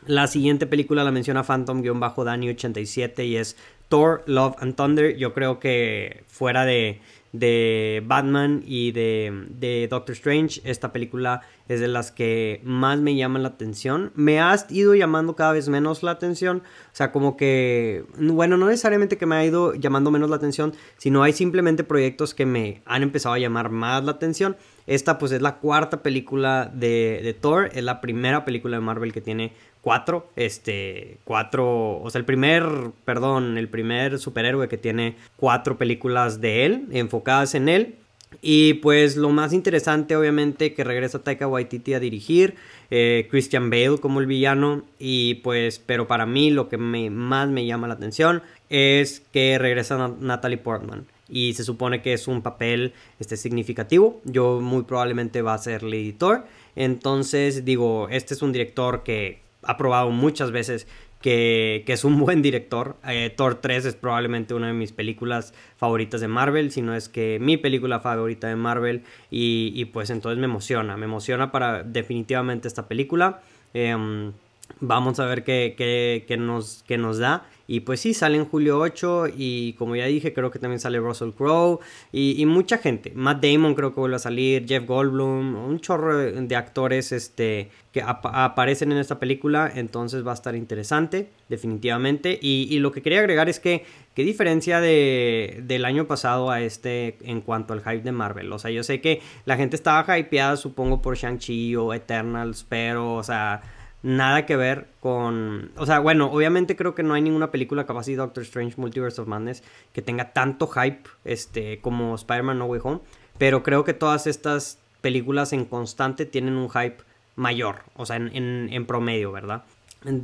[0.05, 3.55] la siguiente película la menciona Phantom-Dani87 y es
[3.87, 5.15] Thor, Love and Thunder.
[5.15, 6.99] Yo creo que fuera de
[7.39, 10.61] de Batman y de, Doctor Strange.
[10.63, 14.11] Esta película es de las que más me llaman la atención.
[14.15, 16.63] Me ha ido llamando cada vez menos la atención.
[16.91, 20.73] O sea, como que, bueno, no necesariamente que me ha ido llamando menos la atención,
[20.97, 24.55] sino hay simplemente proyectos que me han empezado a llamar más la atención.
[24.87, 29.21] Esta pues es la cuarta película de, Thor, es la primera película de Marvel que
[29.21, 32.63] tiene cuatro, este, cuatro, o sea, el primer,
[33.03, 37.95] perdón, el primer superhéroe que tiene cuatro películas de él, enfocadas en él.
[38.41, 42.55] Y pues lo más interesante, obviamente, que regresa Taika Waititi a dirigir,
[42.91, 47.47] eh, Christian Bale como el villano, y pues, pero para mí lo que me, más
[47.49, 52.41] me llama la atención, es que regresa Natalie Portman y se supone que es un
[52.41, 54.21] papel este, significativo.
[54.25, 56.45] Yo muy probablemente va a ser el editor.
[56.75, 60.87] Entonces digo, este es un director que ha probado muchas veces
[61.25, 62.97] que, es un buen director.
[63.07, 67.09] Eh, Thor 3 es probablemente una de mis películas favoritas de Marvel, si no es
[67.09, 69.03] que mi película favorita de Marvel.
[69.31, 73.41] Y, pues entonces me emociona, me emociona para definitivamente esta película.
[73.73, 74.33] Em,
[74.79, 77.47] vamos a ver qué, nos, qué nos da.
[77.67, 80.99] Y pues sí, sale en julio 8 y como ya dije, creo que también sale
[80.99, 81.79] Russell Crowe
[82.11, 83.11] y, mucha gente.
[83.15, 88.03] Matt Damon creo que vuelve a salir, Jeff Goldblum, un chorro de actores este, que
[88.03, 92.37] aparecen en esta película, entonces va a estar interesante, definitivamente.
[92.39, 97.17] Y, lo que quería agregar es que, qué diferencia de, del año pasado a este
[97.21, 98.51] en cuanto al hype de Marvel.
[98.53, 103.15] O sea, yo sé que la gente estaba hypeada, supongo, por Shang-Chi o Eternals, pero,
[103.15, 103.61] o sea
[104.05, 105.71] nada que ver con...
[105.77, 109.19] O sea, bueno, obviamente creo que no hay ninguna película capaz de Doctor Strange Multiverse
[109.19, 109.63] of Madness
[109.93, 112.99] que tenga tanto hype este, como Spider-Man No Way Home,
[113.39, 116.97] pero creo que todas estas películas en constante tienen un hype
[117.35, 119.63] mayor, o sea, en, en promedio, ¿verdad?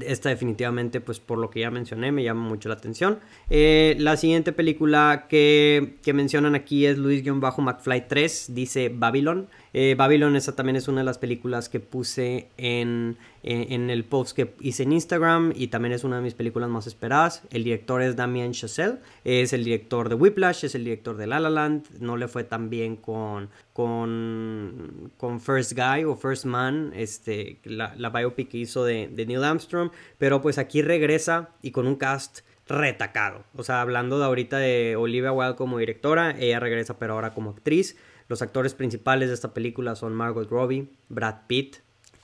[0.05, 3.17] Esta definitivamente, pues por lo que ya mencioné, me llama mucho la atención.
[3.49, 9.47] Eh, la siguiente película que, mencionan aquí es Luis-McFly 3, dice Babylon.
[9.73, 14.35] Eh, Babylon, esa también es una de las películas que puse en, en, el post
[14.35, 17.43] que hice en Instagram y también es una de mis películas más esperadas.
[17.51, 21.39] El director es Damien Chazelle, es el director de Whiplash, es el director de La
[21.39, 21.99] La Land.
[21.99, 27.95] No le fue tan bien con, con, con First Guy o First Man, este, la,
[27.97, 31.95] la biopic que hizo de, de Neil Armstrong, pero pues aquí regresa y con un
[31.95, 33.43] cast retacado.
[33.55, 37.51] O sea, hablando de ahorita de Olivia Wilde como directora, ella regresa pero ahora como
[37.51, 37.97] actriz.
[38.27, 41.77] Los actores principales de esta película son Margot Robbie, Brad Pitt,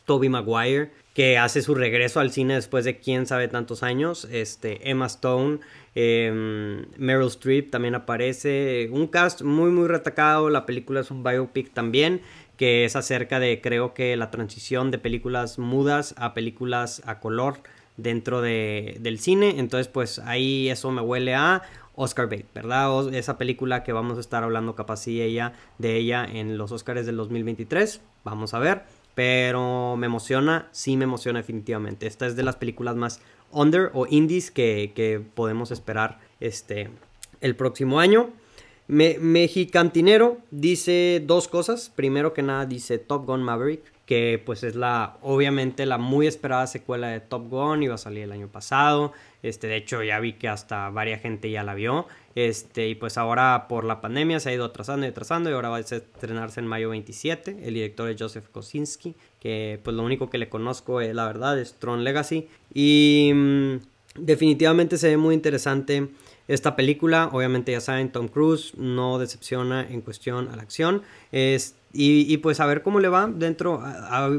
[0.07, 4.89] Toby Maguire, que hace su regreso al cine después de quién sabe tantos años, este,
[4.89, 5.59] Emma Stone,
[5.95, 11.73] em, Meryl Streep también aparece, un cast muy muy retacado, la película es un biopic
[11.73, 12.21] también,
[12.55, 17.57] que es acerca de creo que la transición de películas mudas a películas a color
[17.97, 21.63] dentro de, del cine, entonces pues ahí eso me huele a
[21.95, 23.13] Oscar Bate, ¿verdad?
[23.13, 27.17] esa película que vamos a estar hablando capaz ella, de ella en los Oscars del
[27.17, 28.01] 2023.
[28.23, 28.83] Vamos a ver.
[29.17, 32.05] Pero me emociona, sí me emociona definitivamente.
[32.05, 33.19] Esta es de las películas más
[33.51, 36.91] under o indies que, podemos esperar este,
[37.41, 38.29] el próximo año.
[38.87, 41.91] Mexicantinero dice dos cosas.
[41.95, 46.65] Primero que nada dice Top Gun Maverick que pues es la obviamente la muy esperada
[46.65, 49.11] secuela de Top Gun, iba a salir el año pasado,
[49.43, 53.17] este de hecho ya vi que hasta varias gente ya la vio, este y pues
[53.17, 56.61] ahora por la pandemia se ha ido atrasando y atrasando y ahora va a estrenarse
[56.61, 61.01] en mayo 27, el director es Joseph Kosinski, que pues lo único que le conozco
[61.01, 62.47] es la verdad es Tron Legacy.
[62.73, 63.75] Y mm,
[64.15, 66.07] definitivamente se ve muy interesante
[66.47, 71.01] esta película, obviamente ya saben, Tom Cruise no decepciona en cuestión a la acción.
[71.33, 73.81] Es y, pues a ver cómo le va dentro.
[73.81, 74.29] Ha,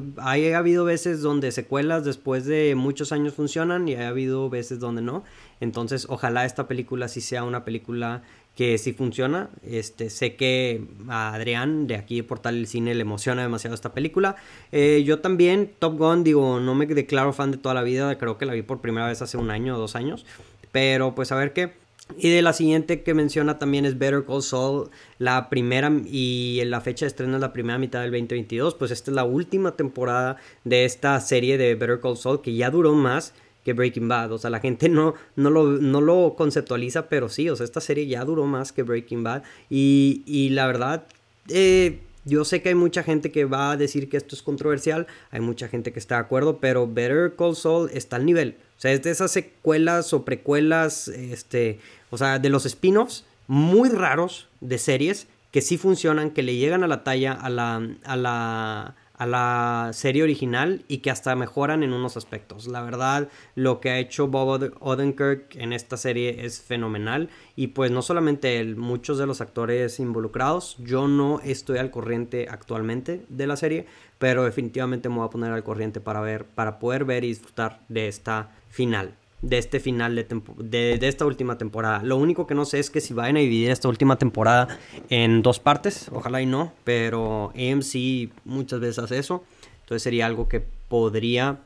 [0.56, 5.24] habido veces donde secuelas después de muchos años funcionan y ha habido veces donde no.
[5.60, 8.22] Entonces ojalá esta película sí sea una película
[8.54, 9.50] que sí funciona.
[9.62, 13.92] Este, sé que a Adrián de aquí de Portal el Cine le emociona demasiado esta
[13.92, 14.36] película.
[14.70, 18.18] Eh, yo también, Top Gun, digo, no me declaro fan de toda la vida.
[18.18, 20.26] Creo que la vi por primera vez hace un año o dos años.
[20.70, 21.87] Pero pues a ver qué.
[22.16, 26.80] Y de la siguiente que menciona también es Better Call Saul, la primera y la
[26.80, 30.36] fecha de estreno es la primera mitad del 2022, pues esta es la última temporada
[30.64, 34.38] de esta serie de Better Call Saul que ya duró más que Breaking Bad, o
[34.38, 38.06] sea, la gente no, no, lo, no lo conceptualiza, pero sí, o sea, esta serie
[38.06, 41.06] ya duró más que Breaking Bad y, y la verdad,
[41.48, 45.06] eh, yo sé que hay mucha gente que va a decir que esto es controversial,
[45.30, 48.56] hay mucha gente que está de acuerdo, pero Better Call Saul está al nivel.
[48.78, 53.88] O sea, es de esas secuelas o precuelas, este, o sea, de los spin-offs muy
[53.88, 58.16] raros de series que sí funcionan, que le llegan a la talla a la, a
[58.16, 62.68] la, a la serie original y que hasta mejoran en unos aspectos.
[62.68, 67.90] La verdad, lo que ha hecho Bob Odenkirk en esta serie es fenomenal y pues
[67.90, 70.76] no solamente él, muchos de los actores involucrados.
[70.78, 73.86] Yo no estoy al corriente actualmente de la serie,
[74.18, 77.80] pero definitivamente me voy a poner al corriente para ver, para poder ver y disfrutar
[77.88, 82.02] de esta final de este final de, de, esta última temporada.
[82.02, 84.78] Lo único que no sé es que si vayan a dividir esta última temporada
[85.10, 89.44] en dos partes, ojalá y no, pero AMC muchas veces hace eso,
[89.82, 91.60] entonces sería algo que podría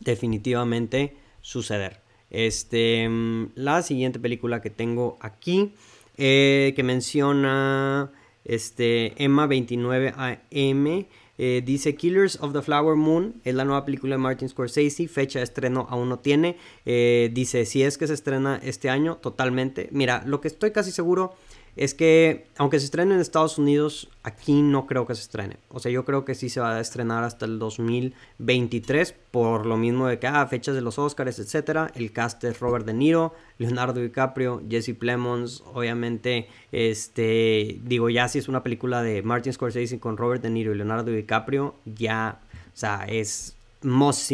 [0.00, 2.00] definitivamente suceder.
[2.30, 3.08] Este,
[3.54, 5.72] la siguiente película que tengo aquí,
[6.16, 8.10] eh, que menciona
[8.44, 11.06] este, Emma 29 AM,
[11.36, 15.40] Eh, dice Killers of the Flower Moon, es la nueva película de Martin Scorsese, fecha
[15.40, 16.56] de estreno aún no tiene.
[16.84, 19.88] Eh, dice, si es que se estrena este año, totalmente.
[19.90, 21.34] Mira, lo que estoy casi seguro
[21.76, 25.56] es que aunque se estrene en Estados Unidos, aquí no creo que se estrene.
[25.68, 29.76] O sea, yo creo que sí se va a estrenar hasta el 2023 por lo
[29.76, 31.90] mismo de que, ah, fechas de los Oscars, etc.
[31.94, 38.38] El cast es Robert De Niro, Leonardo DiCaprio, Jesse Plemons, obviamente, este, digo, ya si
[38.38, 42.40] es una película de Martin Scorsese con Robert De Niro y Leonardo DiCaprio, ya,
[42.72, 44.30] o sea, es must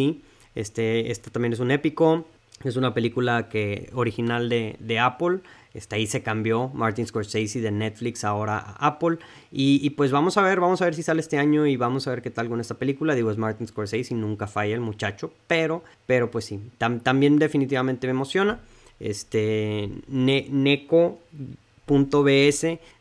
[0.54, 2.26] Este, este también es un épico.
[2.62, 5.40] Es una película que original de, de Apple.
[5.72, 9.18] Está ahí se cambió Martin Scorsese de Netflix ahora a Apple.
[9.52, 12.10] Y, pues vamos a ver, vamos a ver si sale este año y vamos a
[12.10, 13.14] ver qué tal con esta película.
[13.14, 15.32] Digo, es Martin Scorsese y nunca falla el muchacho.
[15.46, 18.60] Pero, pero pues sí, también definitivamente me emociona.
[18.98, 21.16] Este, Neko.bs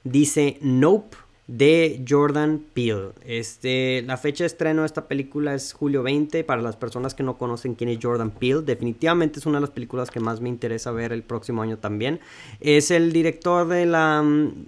[0.04, 1.18] dice Nope
[1.50, 3.10] de Jordan Peele.
[3.26, 6.44] Este, la fecha de estreno de esta película es julio 20.
[6.44, 9.72] Para las personas que no conocen quién es Jordan Peele, definitivamente es una de las
[9.72, 12.20] películas que más me interesa ver el próximo año también.
[12.60, 14.24] Es el director de, la,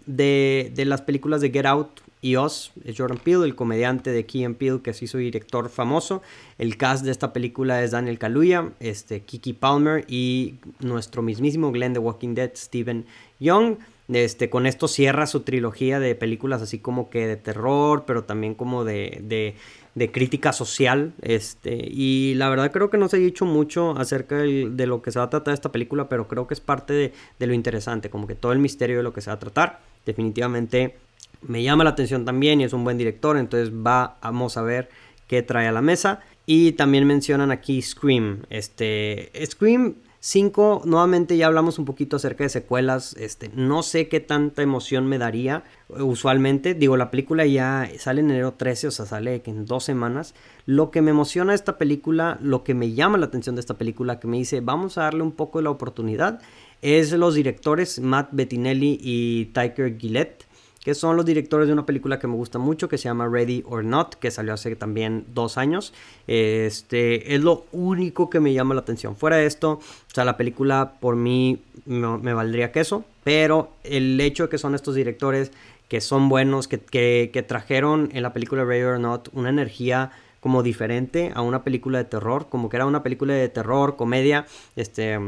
[0.08, 2.72] de, de las películas de Get Out y Us.
[2.84, 6.24] Es Jordan Peele, el comediante de Key and Peele que se hizo director famoso.
[6.58, 11.94] El cast de esta película es Daniel Kaluuya, este, Kiki Palmer y nuestro mismísimo Glenn
[11.94, 13.06] de Walking Dead, Steven
[13.40, 13.78] Young.
[14.14, 18.56] Este, con esto cierra su trilogía de películas así como que de terror, pero también
[18.56, 19.56] como de,
[19.94, 21.14] de, crítica social.
[21.22, 25.12] Este, y la verdad creo que no se ha dicho mucho acerca de, lo que
[25.12, 28.10] se va a tratar esta película, pero creo que es parte de, de, lo interesante,
[28.10, 29.80] como que todo el misterio de lo que se va a tratar.
[30.06, 30.96] Definitivamente
[31.42, 34.90] me llama la atención también y es un buen director, entonces va, vamos a ver
[35.28, 36.20] qué trae a la mesa.
[36.46, 38.44] Y también mencionan aquí Scream.
[38.50, 43.16] Este, Scream 5, nuevamente ya hablamos un poquito acerca de secuelas.
[43.18, 46.76] Este, no sé qué tanta emoción me daría eh, usualmente.
[46.76, 50.36] Digo, la película ya sale en enero 13, o sea, sale en dos semanas.
[50.68, 54.20] Lo que me emociona esta película, lo que me llama la atención de esta película,
[54.20, 56.40] que me dice, vamos a darle un poco de la oportunidad,
[56.84, 60.46] es los directores Matt Bettinelli y Tyker Gillette
[60.84, 63.64] que son los directores de una película que me gusta mucho que se llama Ready
[63.68, 65.94] or Not, que salió hace también dos años.
[66.28, 69.16] Este es lo único que me llama la atención.
[69.16, 69.82] Fuera de esto, o
[70.14, 74.96] sea, la película por mí me, valdría queso, pero el hecho de que son estos
[74.96, 75.52] directores
[75.88, 80.64] que son buenos, que, que, trajeron en la película Ready or Not una energía como
[80.64, 85.20] diferente a una película de terror, como que era una película de terror, comedia, este,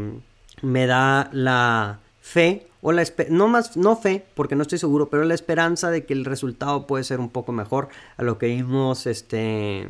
[0.61, 5.23] me da la fe o la no más no fe porque no estoy seguro pero
[5.23, 9.07] la esperanza de que el resultado puede ser un poco mejor a lo que vimos
[9.07, 9.89] este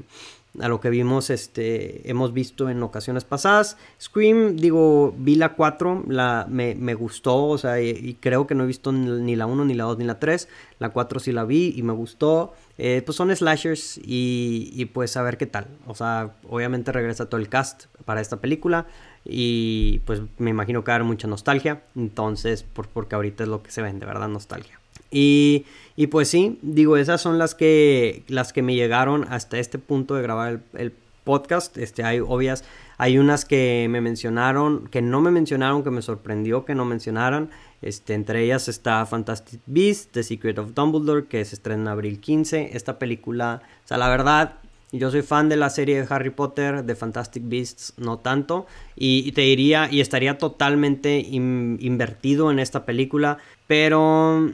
[0.60, 6.04] a lo que vimos este hemos visto en ocasiones pasadas Scream digo vi la 4
[6.08, 9.74] la me, gustó o sea y, creo que no he visto ni la 1 ni
[9.74, 10.48] la 2 ni la 3
[10.80, 15.18] la 4 sí la vi y me gustó eh, pues son slashers y, y pues
[15.18, 18.86] a ver qué tal o sea obviamente regresa todo el cast para esta película
[19.26, 21.84] y pues me imagino que va a haber mucha nostalgia.
[21.96, 24.28] Entonces, por, porque ahorita es lo que se vende, ¿verdad?
[24.28, 24.80] Nostalgia.
[25.14, 29.78] Y, y, pues sí, digo, esas son las que, las que me llegaron hasta este
[29.78, 30.94] punto de grabar el,
[31.24, 31.78] podcast.
[31.78, 32.66] Este, hay obvias,
[32.98, 37.50] hay unas que me mencionaron, que no me mencionaron, que me sorprendió que no mencionaran.
[37.82, 42.20] Este, entre ellas está Fantastic Beasts, The Secret of Dumbledore, que se estrena en abril
[42.20, 42.72] 15.
[42.74, 44.56] Esta película, o sea, la verdad,
[44.94, 48.68] yo soy fan de la serie de Harry Potter, de Fantastic Beasts, no tanto.
[48.96, 53.40] Y, te diría, y estaría totalmente invertido en esta película.
[53.66, 54.52] Pero,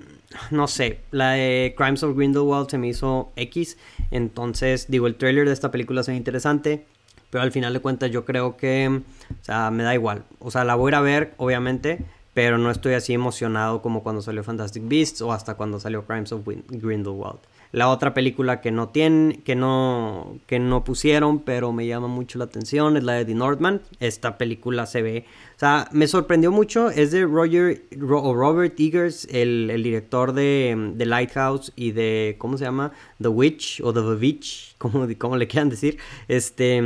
[0.52, 3.78] no sé, la de Crimes of Grindelwald se me hizo X.
[4.12, 6.86] Entonces, digo, el trailer de esta película es interesante.
[7.30, 10.24] Pero al final de cuentas yo creo que, o sea, me da igual.
[10.40, 12.00] O sea, la voy a ir a ver, obviamente.
[12.34, 16.32] Pero no estoy así emocionado como cuando salió Fantastic Beasts o hasta cuando salió Crimes
[16.32, 17.40] of Grindelwald.
[17.72, 22.40] La otra película que no tienen, que no, que no pusieron, pero me llama mucho
[22.40, 23.82] la atención, es la de The Northman.
[24.00, 26.90] Esta película se ve, o sea, me sorprendió mucho.
[26.90, 32.66] Es de Roger o Robert Eggers, el, director de The Lighthouse y de, ¿cómo se
[32.66, 32.92] llama?
[33.22, 36.00] The Witch o The Witch, como, como le quieran decir.
[36.28, 36.82] Este,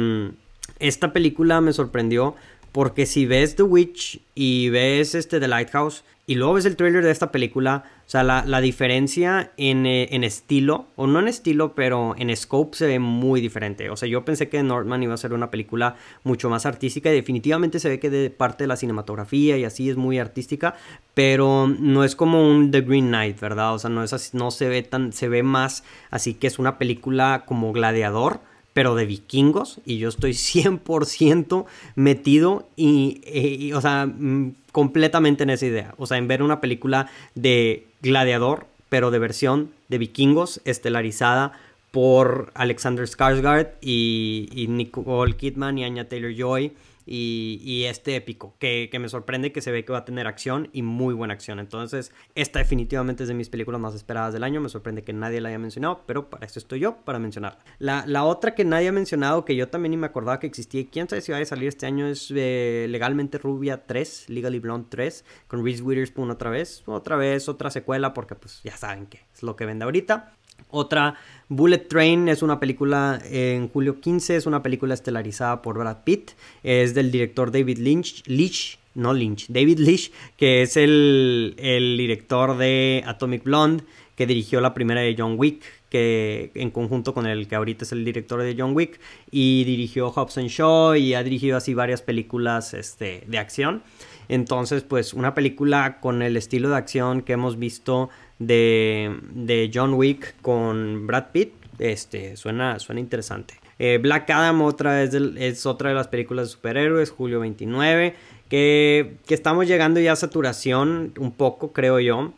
[0.80, 2.36] esta película me sorprendió
[2.74, 7.04] porque si ves The Witch y ves este The Lighthouse y luego ves el trailer
[7.04, 11.76] de esta película, o sea, la, diferencia en, eh, en, estilo, o no en estilo,
[11.76, 13.90] pero en scope se ve muy diferente.
[13.90, 17.16] O sea, yo pensé que Northman iba a ser una película mucho más artística y
[17.16, 20.76] definitivamente se ve que de parte de la cinematografía y así es muy artística,
[21.14, 23.74] pero no es como un The Green Knight, ¿verdad?
[23.74, 26.58] O sea, no, es así, no se ve tan, se ve más así que es
[26.58, 28.40] una película como gladiador
[28.74, 31.66] pero de vikingos y yo estoy 100%
[31.96, 35.94] metido y, o sea, mm, completamente en esa idea.
[35.98, 41.54] O sea, en ver una película de gladiador, pero de versión de vikingos, estelarizada
[41.92, 46.74] por Alexander Skarsgård y, y Nicole Kidman y Anya Taylor-Joy
[47.06, 50.82] y, este épico, que, me sorprende que se ve que va a tener acción y
[50.82, 51.60] muy buena acción.
[51.60, 54.62] Entonces, esta definitivamente es de mis películas más esperadas del año.
[54.62, 57.60] Me sorprende que nadie la haya mencionado, pero para eso estoy yo, para mencionarla.
[57.80, 60.86] La, otra que nadie ha mencionado, que yo también ni me acordaba que existía, y
[60.86, 64.88] quién sabe si va a salir este año, es eh, Legalmente Rubia 3, Legally Blonde
[64.90, 66.84] 3, con Reese Witherspoon otra vez.
[66.86, 70.34] Otra vez, otra secuela, porque pues ya saben que es lo que vende ahorita.
[70.70, 71.16] Otra,
[71.50, 76.32] Bullet Train, es una película en julio 15, es una película estelarizada por Brad Pitt,
[76.64, 81.56] es del director David Lynch, Leach, no Lynch, David Leach, que es el,
[81.98, 83.84] director de Atomic Blonde,
[84.16, 87.92] que dirigió la primera de John Wick, que en conjunto con el que ahorita es
[87.92, 89.00] el director de John Wick,
[89.32, 93.84] y dirigió Hobbs and Shaw y ha dirigido así varias películas este, de acción.
[94.30, 98.10] Entonces, pues una película con el estilo de acción que hemos visto
[98.40, 103.56] de, John Wick con Brad Pitt, este, suena, suena interesante.
[103.80, 108.16] Eh, Black Adam otra es, otra de las películas de superhéroes, julio 29,
[108.50, 112.34] que, estamos llegando ya a saturación un poco, creo yo,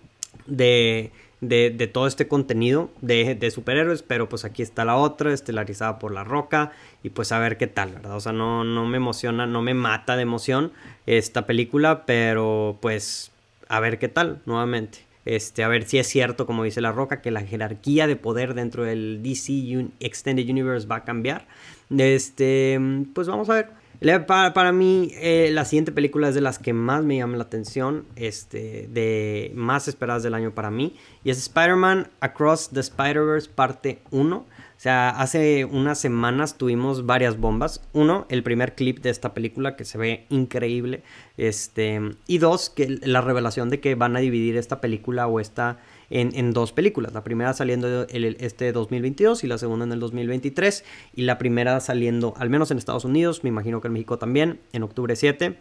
[0.48, 6.00] de, de, todo este contenido de, de, superhéroes, pero pues aquí está la otra, estelarizada
[6.00, 6.72] por La Roca,
[7.04, 8.16] y pues a ver qué tal, ¿verdad?
[8.16, 10.72] O sea, no, no me emociona, no me mata de emoción
[11.06, 13.32] esta película, pero pues
[13.68, 15.00] a ver qué tal, nuevamente.
[15.26, 18.54] Este, a ver si es cierto, como dice La Roca, que la jerarquía de poder
[18.54, 21.48] dentro del DC Extended Universe va a cambiar.
[21.90, 22.80] Este,
[23.14, 23.86] pues vamos a ver.
[24.28, 27.44] Para, para mí, eh, la siguiente película es de las que más me llama la
[27.44, 33.50] atención, este, de más esperadas del año para mí, y es Spider-Man Across the Spider-Verse
[33.50, 34.46] parte 1.
[34.78, 37.82] O sea, hace unas semanas tuvimos varias bombas.
[37.94, 41.02] Uno, el primer clip de esta película que se ve increíble.
[41.38, 45.80] Este, y dos, que la revelación de que van a dividir esta película o esta
[46.10, 47.14] en, dos películas.
[47.14, 50.84] La primera saliendo el, este 2022 y la segunda en el 2023.
[51.16, 54.60] Y la primera saliendo, al menos en Estados Unidos, me imagino que en México también,
[54.74, 55.58] en octubre 7.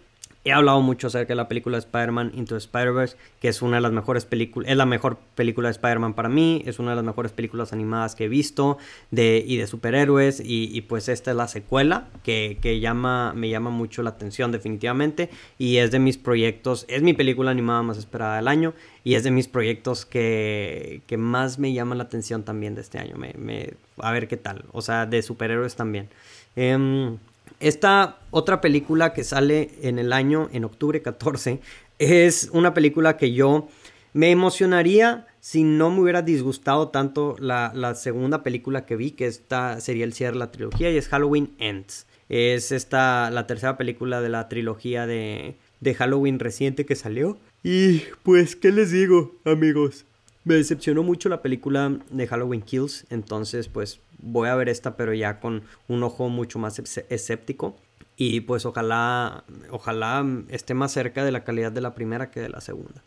[0.47, 3.92] He hablado mucho acerca de la película Spider-Man Into Spider-Verse, que es una de las
[3.92, 7.32] mejores películas, es la mejor película de Spider-Man para mí, es una de las mejores
[7.32, 8.76] películas animadas que he visto
[9.11, 14.03] de, y de superhéroes, y, pues esta es la secuela que, llama, me llama mucho
[14.03, 18.49] la atención definitivamente, y es de mis proyectos, es mi película animada más esperada del
[18.49, 22.99] año, y es de mis proyectos que, más me llama la atención también de este
[22.99, 26.11] año, me, a ver qué tal, o sea, de superhéroes también.
[26.55, 27.16] Em,
[27.61, 31.61] esta otra película que sale en el año, en octubre 14,
[31.99, 33.68] es una película que yo
[34.12, 39.80] me emocionaría si no me hubiera disgustado tanto la, segunda película que vi, que esta
[39.80, 42.07] sería el cierre de la trilogía, y es Halloween Ends.
[42.30, 47.38] Es esta la tercera película de la trilogía de, de Halloween reciente que salió.
[47.62, 50.07] Y pues, ¿qué les digo, amigos?
[50.45, 55.12] Me decepcionó mucho la película de Halloween Kills, entonces pues voy a ver esta pero
[55.14, 57.76] ya con un ojo mucho más escéptico
[58.16, 62.48] y pues ojalá ojalá esté más cerca de la calidad de la primera que de
[62.48, 63.02] la segunda.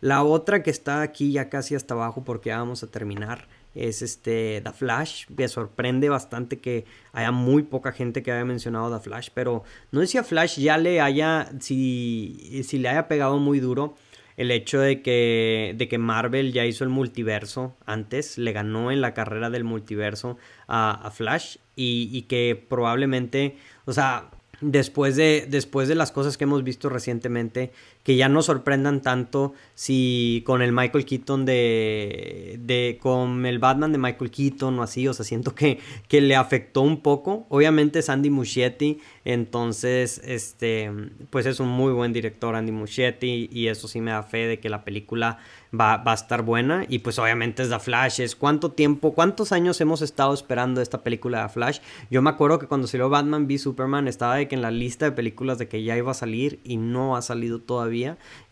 [0.00, 4.02] La otra que está aquí ya casi hasta abajo porque ya vamos a terminar es
[4.02, 5.26] este The Flash.
[5.28, 9.62] Me sorprende bastante que haya muy poca gente que haya mencionado The Flash, pero
[9.92, 13.94] no sé si a Flash ya le haya si si le haya pegado muy duro
[14.40, 19.02] el hecho de que, de que Marvel ya hizo el multiverso antes, le ganó en
[19.02, 24.30] la carrera del multiverso a, Flash y, y, que probablemente, o sea,
[24.62, 27.70] después de, después de las cosas que hemos visto recientemente,
[28.10, 33.92] que ya no sorprendan tanto si con el Michael Keaton de, de con el Batman
[33.92, 37.46] de Michael Keaton o así, o sea, siento que, que le afectó un poco.
[37.50, 40.90] Obviamente es Andy Muschietti, entonces, este,
[41.30, 44.58] pues es un muy buen director Andy Muschietti y eso sí me da fe de
[44.58, 45.38] que la película
[45.72, 49.52] va, va a estar buena y pues obviamente es The Flash, es cuánto tiempo, cuántos
[49.52, 51.78] años hemos estado esperando esta película de Flash.
[52.10, 55.04] Yo me acuerdo que cuando salió Batman v Superman estaba de que en la lista
[55.04, 57.99] de películas de que ya iba a salir y no ha salido todavía.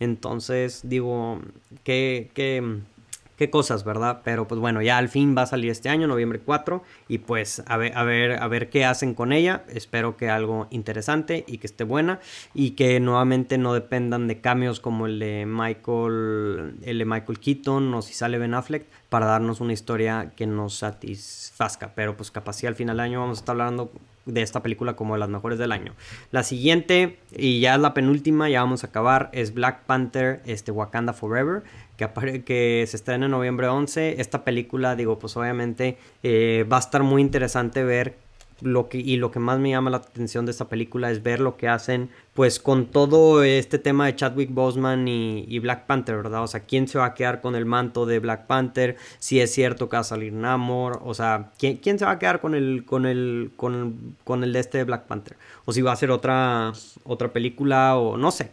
[0.01, 1.40] Entonces, digo,
[1.84, 4.22] qué, qué, cosas, ¿verdad?
[4.24, 7.62] Pero pues bueno, ya al fin va a salir este año, noviembre 4, y pues
[7.66, 9.64] a ver, a ver, a ver qué hacen con ella.
[9.68, 12.18] Espero que algo interesante y que esté buena
[12.53, 17.94] y que nuevamente no dependan de cambios como el de Michael, el de Michael Keaton
[17.94, 21.92] o si sale Ben Affleck para darnos una historia que nos satisfazca.
[21.94, 23.92] Pero pues capaz al final del año vamos a estar hablando
[24.33, 25.95] de esta película como de las mejores del año.
[26.31, 30.70] La siguiente, y ya es la penúltima, ya vamos a acabar, es Black Panther, este,
[30.70, 31.62] Wakanda Forever,
[31.97, 34.20] que, que se estrena en noviembre 11.
[34.20, 38.28] Esta película, digo, pues obviamente eh, va a estar muy interesante ver
[38.61, 41.40] lo que, y lo que más me llama la atención de esta película es ver
[41.40, 46.42] lo que hacen pues con todo este tema de Chadwick Boseman y, Black Panther, ¿verdad?
[46.42, 48.96] O sea, ¿quién se va a quedar con el manto de Black Panther?
[49.18, 52.18] Si es cierto que va a salir Namor, o sea, ¿quién, quién se va a
[52.18, 55.36] quedar con el, con el, con, con el de este de Black Panther?
[55.64, 56.72] O si va a ser otra,
[57.04, 58.52] otra película o no sé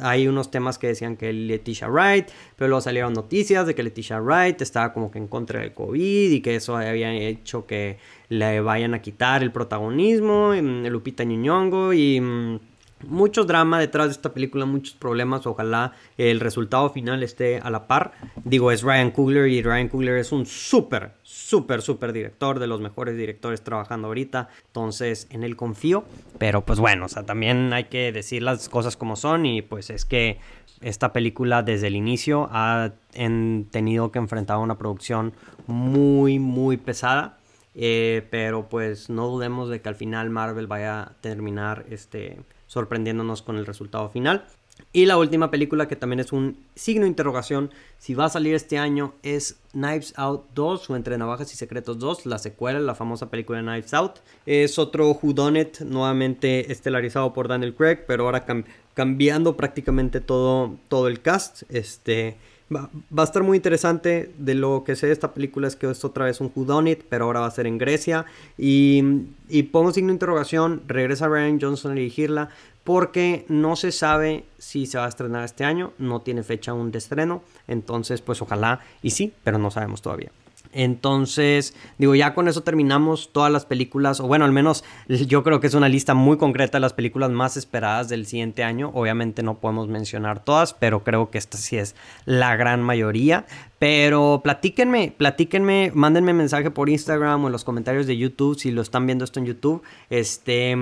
[0.00, 4.20] hay unos temas que decían que Leticia Wright, pero luego salieron noticias de que Leticia
[4.20, 8.60] Wright estaba como que en contra del COVID y que eso había hecho que le
[8.60, 12.60] vayan a quitar el protagonismo, en Lupita Nyong'o y mm,
[13.04, 15.46] mucho drama detrás de esta película, muchos problemas.
[15.46, 18.12] Ojalá el resultado final esté a la par.
[18.44, 22.80] Digo, es Ryan Coogler y Ryan Coogler es un súper, súper, súper director, de los
[22.80, 24.48] mejores directores trabajando ahorita.
[24.66, 26.04] Entonces, en él confío.
[26.38, 29.90] Pero pues bueno, o sea, también hay que decir las cosas como son y pues
[29.90, 30.38] es que
[30.80, 32.92] esta película desde el inicio ha
[33.70, 35.32] tenido que enfrentar una producción
[35.66, 37.38] muy, muy pesada.
[37.78, 43.42] Eh, pero pues no dudemos de que al final Marvel vaya a terminar este sorprendiéndonos
[43.42, 44.46] con el resultado final.
[44.92, 48.54] Y la última película que también es un signo de interrogación si va a salir
[48.54, 52.94] este año es Knives Out 2 o Entre Navajas y Secretos 2, la secuela, la
[52.94, 54.18] famosa película de Knives Out.
[54.44, 58.44] Es otro Whodunit, nuevamente estelarizado por Daniel Craig, pero ahora
[58.94, 61.62] cambiando prácticamente todo, todo el cast.
[61.68, 62.36] Este,
[62.74, 64.32] Va, a estar muy interesante.
[64.38, 67.26] De lo que sé de esta película es que es otra vez un Whodunit, pero
[67.26, 68.26] ahora va a ser en Grecia.
[68.58, 69.02] Y,
[69.48, 70.82] y pongo signo de interrogación.
[70.86, 72.48] Regresa Ryan Johnson a dirigirla.
[72.82, 75.92] Porque no se sabe si se va a estrenar este año.
[75.98, 77.42] No tiene fecha aún de estreno.
[77.68, 80.30] Entonces, pues ojalá y sí, pero no sabemos todavía.
[80.78, 85.58] Entonces, digo, ya con eso terminamos todas las películas, o bueno, al menos yo creo
[85.58, 88.90] que es una lista muy concreta de las películas más esperadas del siguiente año.
[88.92, 91.96] Obviamente no podemos mencionar todas, pero creo que esta sí es
[92.26, 93.46] la gran mayoría.
[93.78, 98.80] Pero platíquenme, platíquenme, mándenme mensaje por Instagram o en los comentarios de YouTube si lo
[98.80, 99.82] están viendo esto en YouTube.
[100.08, 100.74] Este,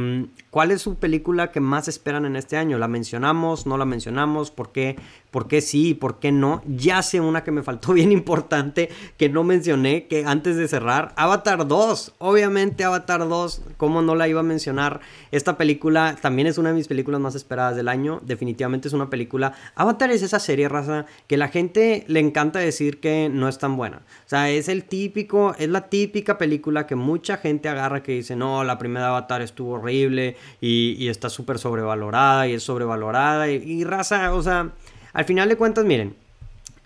[0.50, 2.78] ¿cuál es su película que más esperan en este año?
[2.78, 3.66] ¿La mencionamos?
[3.66, 4.52] ¿No la mencionamos?
[4.52, 4.94] ¿Por qué?
[5.32, 6.62] ¿Por qué sí por qué no?
[6.68, 11.12] Ya sé una que me faltó bien importante que no mencioné, que antes de cerrar,
[11.16, 12.14] Avatar 2.
[12.18, 15.00] Obviamente Avatar 2, ¿cómo no la iba a mencionar?
[15.32, 18.20] Esta película también es una de mis películas más esperadas del año.
[18.24, 19.54] Definitivamente es una película.
[19.74, 23.76] Avatar es esa serie, raza, que la gente le encanta decir que no es tan
[23.76, 23.98] buena.
[23.98, 28.36] O sea, es el típico, es la típica película que mucha gente agarra que dice,
[28.36, 34.34] no, la primera Avatar estuvo horrible y, está súper sobrevalorada y es sobrevalorada y, raza,
[34.34, 34.72] o sea,
[35.12, 36.16] al final de cuentas, miren,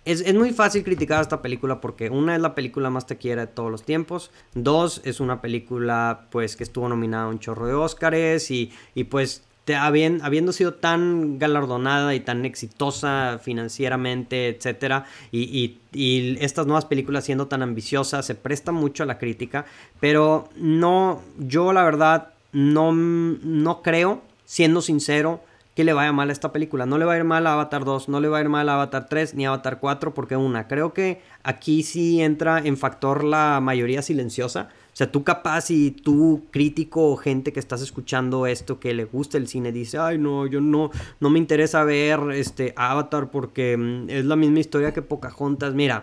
[0.04, 3.52] es, es, muy fácil criticar esta película porque una es la película más taquillera de
[3.52, 7.74] todos los tiempos, dos es una película pues que estuvo nominada a un chorro de
[7.74, 16.66] Óscares y, y pues habiendo sido tan galardonada y tan exitosa financieramente, etcétera, y, estas
[16.66, 19.64] nuevas películas siendo tan ambiciosas, se presta mucho a la crítica,
[20.00, 25.40] pero no, yo la verdad no, no creo, siendo sincero,
[25.78, 26.86] que le vaya mal a esta película.
[26.86, 28.68] No le va a ir mal a Avatar 2, no le va a ir mal
[28.68, 32.76] a Avatar 3 ni a Avatar 4, porque una, creo que aquí sí entra en
[32.76, 34.70] factor la mayoría silenciosa.
[34.98, 39.38] Sea, tú capaz y tú crítico o gente que estás escuchando esto que le gusta
[39.38, 40.90] el cine dice, ay no, yo no,
[41.20, 45.72] no me interesa ver este Avatar porque mm, es la misma historia que Pocahontas.
[45.72, 46.02] Mira,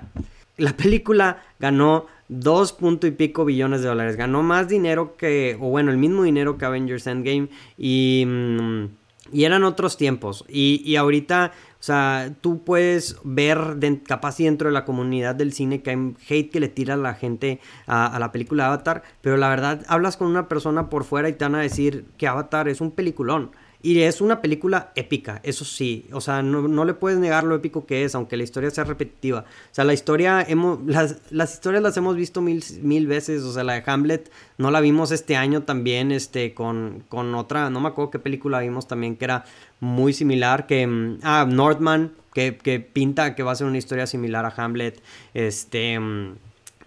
[0.56, 4.16] la película ganó dos punto y pico billones de dólares.
[4.16, 8.24] Ganó más dinero que, o bueno, el mismo dinero que Avengers Endgame y...
[8.26, 8.86] Mm,
[9.34, 10.46] y eran otros tiempos.
[10.48, 11.52] Y, y ahorita,
[11.86, 13.78] sea, tú puedes ver
[14.08, 17.14] capaz dentro de la comunidad del cine que hay hate que le tira a la
[17.14, 19.04] gente a, a, la película Avatar.
[19.22, 22.28] Pero la verdad, hablas con una persona por fuera y te van a decir que
[22.28, 23.52] Avatar es un peliculón.
[23.86, 26.08] Y es una película épica, eso sí.
[26.12, 29.42] O sea, no, le puedes negar lo épico que es, aunque la historia sea repetitiva.
[29.42, 33.44] O sea, la historia, hemos, las, las historias las hemos visto mil, mil veces.
[33.44, 37.70] O sea, la de Hamlet no la vimos este año también, este, con, con otra,
[37.70, 39.46] no me acuerdo qué película vimos también que era
[39.80, 44.08] muy similar, que, mm, ah, Northman, que, que pinta que va a ser una historia
[44.08, 45.00] similar a Hamlet.
[45.36, 46.34] Este mm,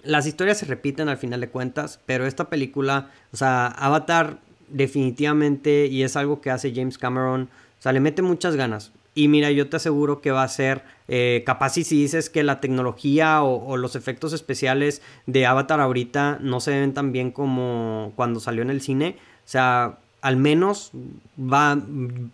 [0.02, 4.40] las historias se repiten al final de cuentas, pero esta película, o sea, Avatar
[4.70, 7.48] definitivamente, y es algo que hace James Cameron,
[7.78, 8.92] o sea, le mete muchas ganas.
[9.18, 12.60] Y mira, yo te aseguro que va a ser, eh, capaz si dices que la
[12.60, 18.38] tecnología o, los efectos especiales de Avatar ahorita no se ven tan bien como cuando
[18.38, 19.16] salió en el cine.
[19.44, 20.92] O sea, al menos
[21.36, 21.82] va,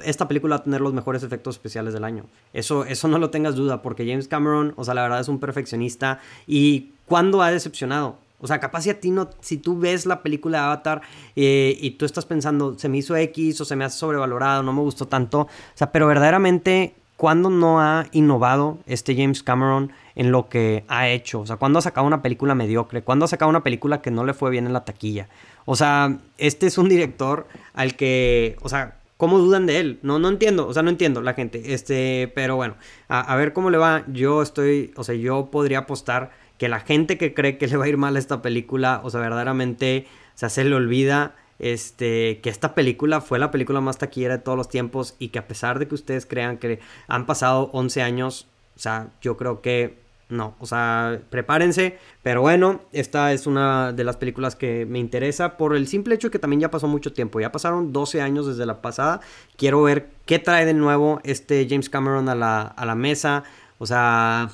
[0.05, 2.27] esta película va a tener los mejores efectos especiales del año.
[2.53, 5.41] Eso, eso no lo tengas duda, porque James Cameron, o sea, la verdad es un
[5.41, 6.21] perfeccionista.
[6.47, 8.19] ¿Y cuándo ha decepcionado?
[8.45, 11.01] O sea, capaz si a ti no, si tú ves la película de Avatar
[11.35, 14.75] eh, y tú estás pensando, se me hizo X o se me hace sobrevalorado, no
[14.75, 15.41] me gustó tanto.
[15.41, 21.09] O sea, pero verdaderamente ¿cuándo no ha innovado este James Cameron en lo que ha
[21.09, 21.41] hecho?
[21.41, 23.03] O sea, ¿cuándo ha sacado una película mediocre?
[23.03, 25.29] ¿Cuándo ha sacado una película que no le fue bien en la taquilla?
[25.65, 29.99] O sea, este es un director al que, o sea, ¿cómo dudan de él?
[30.03, 31.73] No, no entiendo, o sea, no entiendo la gente.
[31.73, 32.75] Este, pero bueno,
[33.09, 34.05] a, a ver cómo le va.
[34.09, 36.31] Yo estoy, o sea, yo podría apostar
[36.65, 39.11] que la gente que cree que le va a ir mal a esta película, o
[39.11, 40.07] sea, verdaderamente,
[40.43, 44.57] o se le olvida este, que esta película fue la película más taquillera de todos
[44.57, 48.47] los tiempos y que a pesar de que ustedes crean que han pasado 11 años,
[48.77, 49.99] o sea, yo creo que
[50.31, 55.59] no, o sea, prepárense, pero bueno, esta es una de las películas que me interesa
[55.59, 58.65] por el simple hecho que también ya pasó mucho tiempo, ya pasaron 12 años desde
[58.65, 59.21] la pasada,
[59.59, 63.45] quiero ver qué trae de nuevo este James Cameron a la, a la mesa,
[63.77, 64.49] o sea,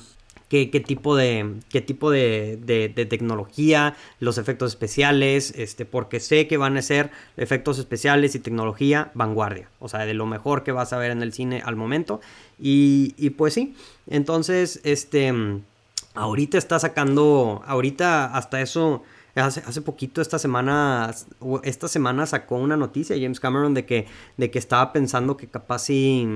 [0.51, 6.57] qué, tipo, de, qué tipo de, de, tecnología, los efectos especiales, este, porque sé que
[6.57, 10.91] van a ser efectos especiales y tecnología vanguardia, o sea, de lo mejor que vas
[10.91, 12.19] a ver en el cine al momento.
[12.59, 13.75] Y, y pues sí,
[14.07, 15.33] entonces, este,
[16.15, 19.03] ahorita está sacando, ahorita hasta eso...
[19.33, 21.15] Hace, hace, poquito esta semana,
[21.63, 25.83] esta semana sacó una noticia James Cameron de que, de que estaba pensando que capaz
[25.83, 26.27] si,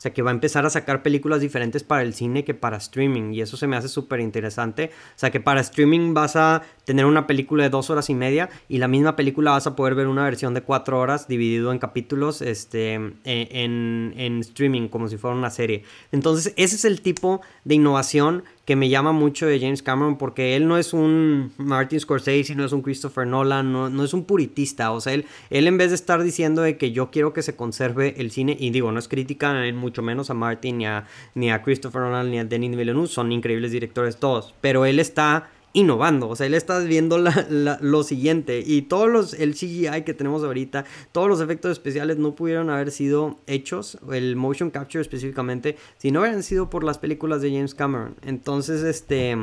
[0.00, 2.78] o sea, que va a empezar a sacar películas diferentes para el cine que para
[2.78, 3.34] streaming.
[3.34, 4.92] Y eso se me hace súper interesante.
[5.14, 8.48] O sea, que para streaming vas a tener una película de dos horas y media
[8.66, 11.78] y la misma película vas a poder ver una versión de cuatro horas dividido en
[11.78, 15.84] capítulos este, e, en, en streaming, como si fuera una serie.
[16.12, 20.54] Entonces, ese es el tipo de innovación que me llama mucho de James Cameron porque
[20.54, 24.22] él no es un Martin Scorsese, no es un Christopher Nolan, no, no, es un
[24.22, 27.42] puritista, o sea, él, él en vez de estar diciendo de que yo quiero que
[27.42, 30.86] se conserve el cine, y digo, no es crítica en mucho menos a Martin ni
[30.86, 31.04] a,
[31.34, 35.50] ni a Christopher Nolan ni a Denis Villeneuve, son increíbles directores todos, pero él está
[35.72, 36.28] innovando.
[36.28, 38.62] O sea, él está viendo lo siguiente.
[38.64, 42.90] Y todos los, el CGI que tenemos ahorita, todos los efectos especiales no pudieron haber
[42.90, 47.74] sido hechos, el motion capture específicamente, si no hubieran sido por las películas de James
[47.74, 48.16] Cameron.
[48.22, 49.36] Entonces, este...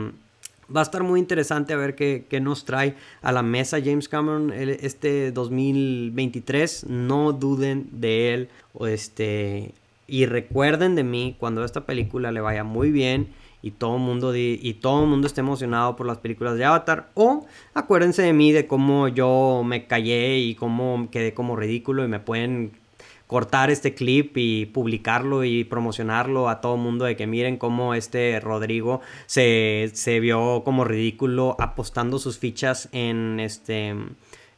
[0.75, 4.09] Va a estar muy interesante a ver qué, qué, nos trae a la mesa James
[4.09, 6.87] Cameron este 2023.
[6.89, 8.49] No duden de él.
[8.73, 9.73] O este,
[10.07, 13.29] y recuerden de mí cuando esta película le vaya muy bien
[13.61, 17.45] y todo el mundo y todo mundo esté emocionado por las películas de Avatar o
[17.73, 22.19] acuérdense de mí de cómo yo me callé y cómo quedé como ridículo y me
[22.19, 22.71] pueden
[23.25, 28.39] cortar este clip y publicarlo y promocionarlo a todo mundo de que miren cómo este
[28.39, 33.95] Rodrigo se, se vio como ridículo apostando sus fichas en este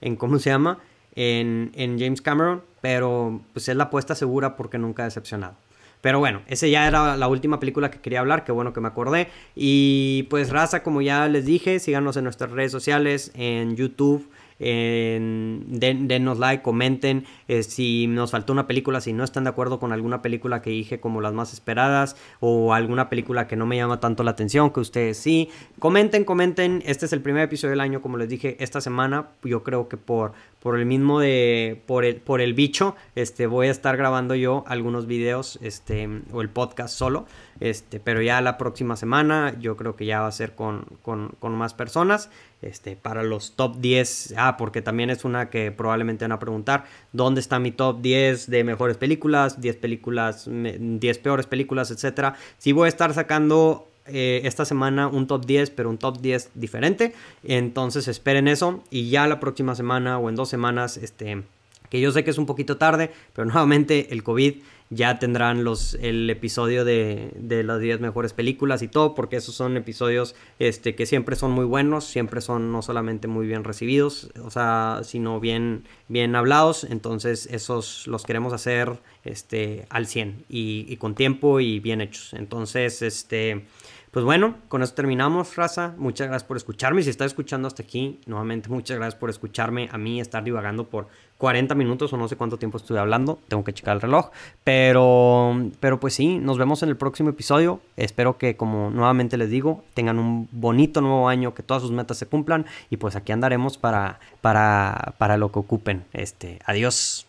[0.01, 0.77] en cómo se llama
[1.15, 5.55] en, en James Cameron pero pues es la apuesta segura porque nunca ha decepcionado
[6.01, 8.87] pero bueno, ese ya era la última película que quería hablar, qué bueno que me
[8.87, 9.27] acordé.
[9.55, 14.29] Y pues raza, como ya les dije, síganos en nuestras redes sociales, en YouTube,
[14.60, 19.93] denos like, comenten eh, si nos faltó una película, si no están de acuerdo con
[19.93, 23.99] alguna película que dije como las más esperadas o alguna película que no me llama
[23.99, 25.49] tanto la atención, que ustedes sí.
[25.80, 26.84] Comenten, comenten.
[26.86, 29.30] Este es el primer episodio del año, como les dije, esta semana.
[29.43, 33.68] Yo creo que por, por el mismo de, por el, por el bicho, este, voy
[33.68, 37.26] a estar grabando yo algunos videos, este, o el podcast solo.
[37.60, 41.30] Este, pero ya la próxima semana yo creo que ya va a ser con, con,
[41.39, 42.30] con más personas.
[42.62, 44.34] Este, para los top 10.
[44.38, 46.86] Ah, porque también es una que probablemente van a preguntar.
[47.14, 49.62] ¿Dónde está mi top 10 de mejores películas?
[49.62, 52.36] 10 películas, 10 peores películas, etcétera.
[52.57, 56.51] Sí voy a estar sacando eh, esta semana un top 10, pero un top 10
[56.55, 57.14] diferente.
[57.43, 58.84] Entonces esperen eso.
[58.89, 61.43] Y ya la próxima semana o en dos semanas, este,
[61.89, 64.55] que yo sé que es un poquito tarde, pero nuevamente el COVID
[64.89, 69.53] ya tendrán los, el episodio de, de las 10 mejores películas y todo, porque esos
[69.53, 74.31] son episodios este, que siempre son muy buenos, siempre son no solamente muy bien recibidos,
[74.43, 80.85] o sea, sino bien, bien hablados, entonces esos los queremos hacer este, al 100 y,
[80.89, 82.33] y con tiempo y bien hechos.
[82.33, 83.65] Entonces, este...
[84.12, 85.93] Pues bueno, con eso terminamos, raza.
[85.97, 87.03] Muchas gracias por escucharme.
[87.03, 91.07] Si estás escuchando hasta aquí, nuevamente muchas gracias por escucharme a mí estar divagando por
[91.38, 94.30] 40 minutos o no sé cuánto tiempo estuve hablando, tengo que checar el reloj,
[94.64, 99.49] pero, pero pues sí, nos vemos en el próximo episodio, espero que como nuevamente les
[99.49, 103.32] digo, tengan un bonito nuevo año, que todas sus metas se cumplan y pues aquí
[103.32, 107.28] andaremos para, para, para lo que ocupen, este, adiós.